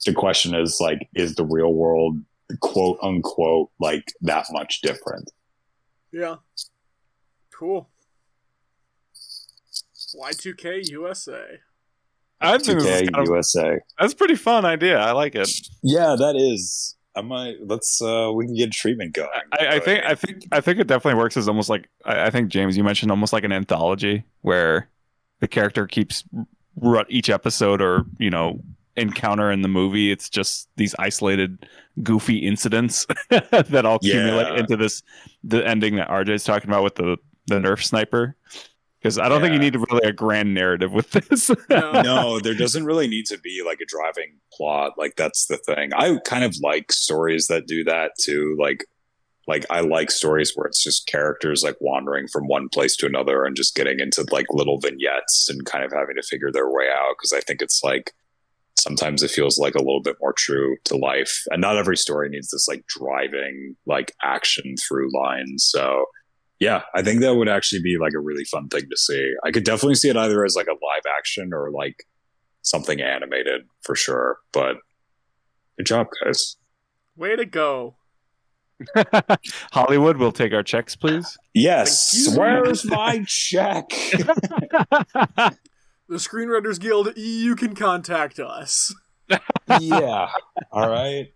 [0.05, 2.17] the question is like, is the real world,
[2.61, 5.31] quote unquote, like that much different?
[6.11, 6.35] Yeah.
[7.57, 7.89] Cool.
[10.15, 11.59] Y2K USA.
[12.39, 13.79] I think this 2K kind of, USA.
[13.99, 14.99] that's a pretty fun idea.
[14.99, 15.49] I like it.
[15.81, 16.95] Yeah, that is.
[17.15, 17.55] I might.
[17.65, 17.99] Let's.
[18.01, 19.29] uh We can get treatment going.
[19.51, 22.29] I, I think I think I think it definitely works as almost like I, I
[22.29, 24.87] think James you mentioned almost like an anthology where
[25.39, 26.23] the character keeps
[27.09, 28.61] each episode or you know
[28.97, 31.67] encounter in the movie it's just these isolated
[32.03, 34.59] goofy incidents that all accumulate Yeah.
[34.59, 35.03] into this
[35.43, 37.17] the ending that RJ's talking about with the
[37.47, 37.65] the mm-hmm.
[37.65, 38.35] nerf sniper
[38.99, 41.49] because I don't think you need really a grand narrative with this.
[41.69, 42.01] No.
[42.01, 44.93] no, there doesn't really need to be like a driving plot.
[44.97, 45.91] Like that's the thing.
[45.93, 48.55] I kind of like stories that do that too.
[48.59, 48.85] Like,
[49.47, 53.45] like I like stories where it's just characters like wandering from one place to another
[53.45, 56.89] and just getting into like little vignettes and kind of having to figure their way
[56.89, 57.15] out.
[57.17, 58.13] Because I think it's like
[58.77, 62.29] sometimes it feels like a little bit more true to life, and not every story
[62.29, 65.57] needs this like driving like action through line.
[65.57, 66.05] So.
[66.59, 69.31] Yeah, I think that would actually be like a really fun thing to see.
[69.43, 72.03] I could definitely see it either as like a live action or like
[72.63, 74.39] something animated for sure.
[74.53, 74.77] But
[75.77, 76.57] good job, guys.
[77.15, 77.97] Way to go.
[79.71, 81.37] Hollywood we'll take our checks, please.
[81.53, 83.89] Yes, where's my check?
[86.09, 88.93] The Screenwriters Guild, you can contact us.
[89.79, 90.29] yeah.
[90.71, 91.33] All right.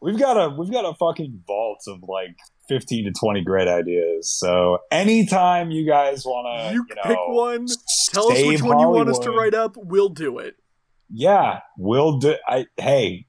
[0.00, 2.36] We've got a we've got a fucking vault of like
[2.68, 4.30] fifteen to twenty great ideas.
[4.30, 7.66] So anytime you guys want to, you you, know, pick one,
[8.12, 10.56] tell us which one you want us to write up, we'll do it.
[11.10, 12.34] Yeah, we'll do.
[12.46, 13.26] I hey,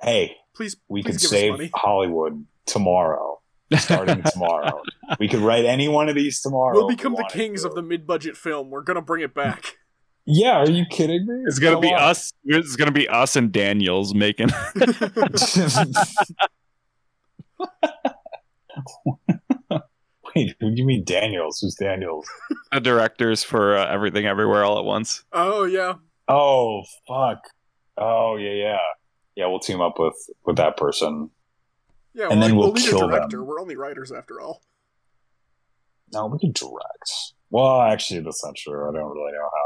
[0.00, 1.70] hey, Please, we please could save.
[1.74, 3.40] Hollywood tomorrow.
[3.78, 4.80] Starting tomorrow,
[5.18, 6.72] we could write any one of these tomorrow.
[6.72, 7.68] We'll become the kings to.
[7.68, 8.70] of the mid-budget film.
[8.70, 9.76] We're gonna bring it back.
[10.26, 11.42] Yeah, are you kidding me?
[11.46, 12.02] It's gonna Come be on.
[12.02, 12.32] us.
[12.44, 14.48] It's gonna be us and Daniels making.
[20.34, 21.60] Wait, who do you mean Daniels?
[21.60, 22.26] Who's Daniels?
[22.72, 25.24] the directors for uh, everything everywhere all at once.
[25.32, 25.94] oh yeah,
[26.28, 27.38] Oh fuck.
[27.96, 28.78] Oh yeah, yeah,
[29.36, 29.46] yeah.
[29.46, 30.14] We'll team up with
[30.44, 31.30] with that person.
[32.14, 32.28] yeah.
[32.30, 33.38] And well, then we'll need kill a director.
[33.38, 33.46] them.
[33.46, 34.62] We're only writers after all.
[36.12, 37.10] No, we can direct.
[37.50, 38.88] Well, actually, that's not true.
[38.88, 39.65] I don't really know how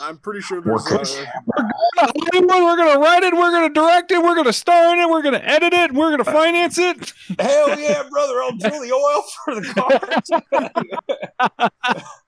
[0.00, 1.14] I'm pretty sure We're there's.
[1.16, 1.28] good.
[1.58, 1.62] Uh,
[1.98, 3.34] Hollywood, we're gonna write it.
[3.34, 4.22] We're gonna direct it.
[4.22, 5.08] We're gonna star in it.
[5.08, 5.92] We're gonna edit it.
[5.92, 7.12] We're gonna finance it.
[7.38, 8.42] Hell yeah, brother!
[8.42, 10.90] I'll drill the oil for the
[11.60, 11.70] car.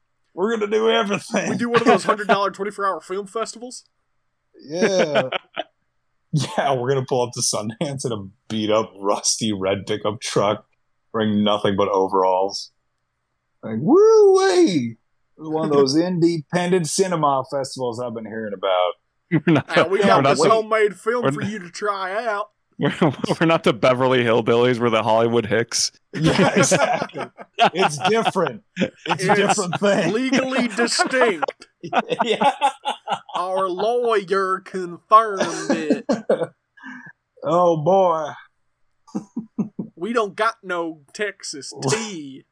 [0.35, 1.51] We're gonna do everything.
[1.51, 3.85] we do one of those hundred dollar twenty four hour film festivals.
[4.61, 5.31] Yeah.
[6.33, 10.67] yeah, we're gonna pull up to Sundance in a beat up, rusty red pickup truck,
[11.13, 12.73] wearing nothing but overalls.
[13.63, 14.97] Like, woo wee!
[15.37, 18.93] One of those independent cinema festivals I've been hearing about.
[19.47, 19.91] we're not.
[19.91, 22.51] We we're got not this homemade film for you to try out.
[22.79, 22.93] we're,
[23.41, 24.79] we're not the Beverly Hillbillies.
[24.79, 25.93] We're the Hollywood Hicks.
[26.17, 27.27] Yeah, exactly.
[27.59, 28.63] it's different.
[28.77, 30.13] It's, a different thing.
[30.13, 31.67] Legally distinct.
[32.23, 32.55] yeah.
[33.35, 36.07] Our lawyer confirmed it.
[37.43, 38.31] Oh boy.
[39.97, 42.45] We don't got no Texas tea.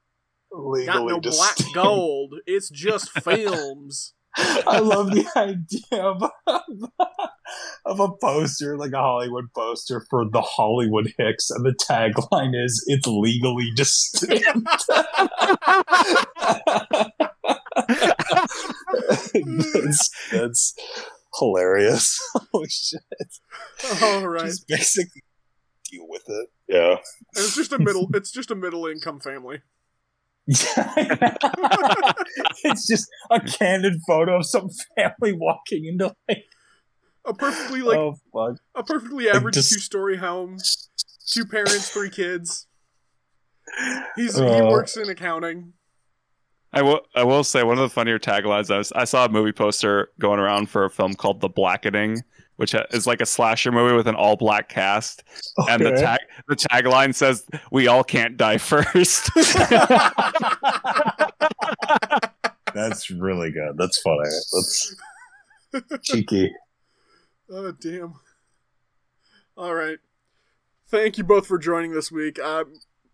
[0.55, 2.35] Legally Got no black gold.
[2.47, 4.15] It's just films.
[4.37, 6.23] I love the idea of,
[7.85, 12.83] of a poster, like a Hollywood poster for the Hollywood Hicks, and the tagline is
[12.87, 14.43] "It's legally distinct."
[19.35, 20.75] that's, that's
[21.39, 22.19] hilarious.
[22.53, 23.01] Holy shit!
[24.03, 24.47] All right.
[24.47, 25.23] Just basically
[25.91, 26.49] deal with it.
[26.69, 26.97] Yeah.
[27.35, 28.09] And it's just a middle.
[28.15, 29.63] It's just a middle income family.
[32.65, 36.45] it's just a candid photo of some family walking into like,
[37.25, 38.57] A perfectly like oh fuck.
[38.75, 40.59] a perfectly average just- two story home.
[41.27, 42.67] Two parents, three kids.
[44.17, 44.69] He's he Uh.
[44.69, 45.73] works in accounting.
[46.75, 47.01] I will.
[47.15, 48.71] I will say one of the funnier taglines.
[48.75, 52.23] I, was, I saw a movie poster going around for a film called The Blackening,
[52.63, 55.25] which is like a slasher movie with an all black cast,
[55.69, 59.31] and the tag the tagline says, "We all can't die first.
[62.73, 63.77] That's really good.
[63.77, 64.29] That's funny.
[65.73, 66.53] That's cheeky.
[67.51, 68.15] Oh damn!
[69.57, 69.99] All right,
[70.87, 72.39] thank you both for joining this week.
[72.39, 72.63] Uh,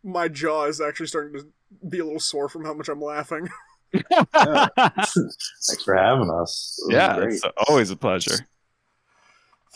[0.05, 1.47] my jaw is actually starting to
[1.89, 3.49] be a little sore from how much I'm laughing.
[3.95, 6.79] Thanks for having us.
[6.91, 7.33] Yeah, great.
[7.33, 8.47] it's always a pleasure.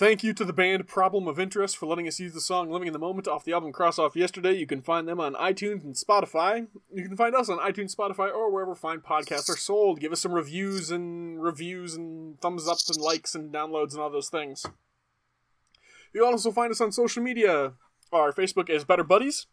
[0.03, 2.89] Thank you to the band Problem of Interest for letting us use the song Living
[2.89, 4.53] in the Moment off the album Cross Off Yesterday.
[4.55, 6.67] You can find them on iTunes and Spotify.
[6.93, 10.01] You can find us on iTunes, Spotify, or wherever fine podcasts are sold.
[10.01, 14.11] Give us some reviews and reviews and thumbs ups and likes and downloads and all
[14.11, 14.67] those things.
[16.13, 17.75] You can also find us on social media.
[18.13, 19.47] Our Facebook is Better Buddies.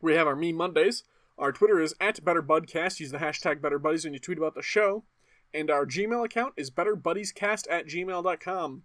[0.00, 1.04] We have our Me Mondays.
[1.36, 3.00] Our Twitter is at BetterBudcast.
[3.00, 5.04] Use the hashtag BetterBuddies when you tweet about the show.
[5.52, 8.84] And our Gmail account is BetterBuddiesCast at gmail.com.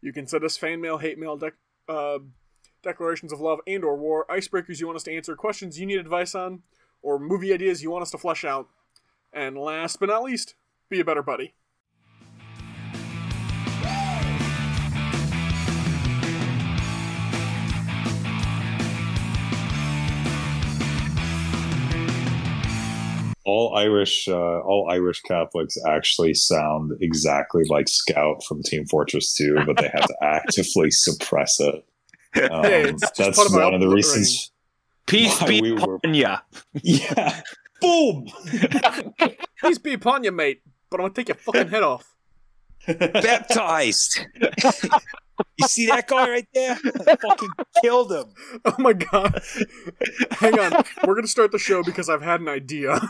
[0.00, 1.40] You can send us fan mail, hate mail,
[1.88, 2.18] uh,
[2.82, 5.98] declarations of love and or war, icebreakers you want us to answer, questions you need
[5.98, 6.62] advice on,
[7.02, 8.68] or movie ideas you want us to flesh out.
[9.32, 10.54] And last but not least,
[10.88, 11.54] be a better buddy.
[23.48, 29.64] All Irish, uh, all Irish Catholics actually sound exactly like Scout from Team Fortress 2,
[29.66, 31.74] but they have to actively suppress it.
[32.52, 34.52] Um, Hey, it's that's part of one of the reasons.
[35.06, 36.40] Peace Why be we were- upon ya.
[36.82, 37.40] Yeah.
[37.80, 38.26] Boom.
[39.62, 42.14] Peace be upon you, mate, but I'm gonna take your fucking head off.
[42.86, 44.26] Baptized.
[45.56, 46.76] you see that guy right there?
[47.06, 47.48] I fucking
[47.82, 48.24] killed him.
[48.64, 49.40] Oh my god.
[50.32, 50.82] Hang on.
[51.06, 53.00] We're gonna start the show because I've had an idea.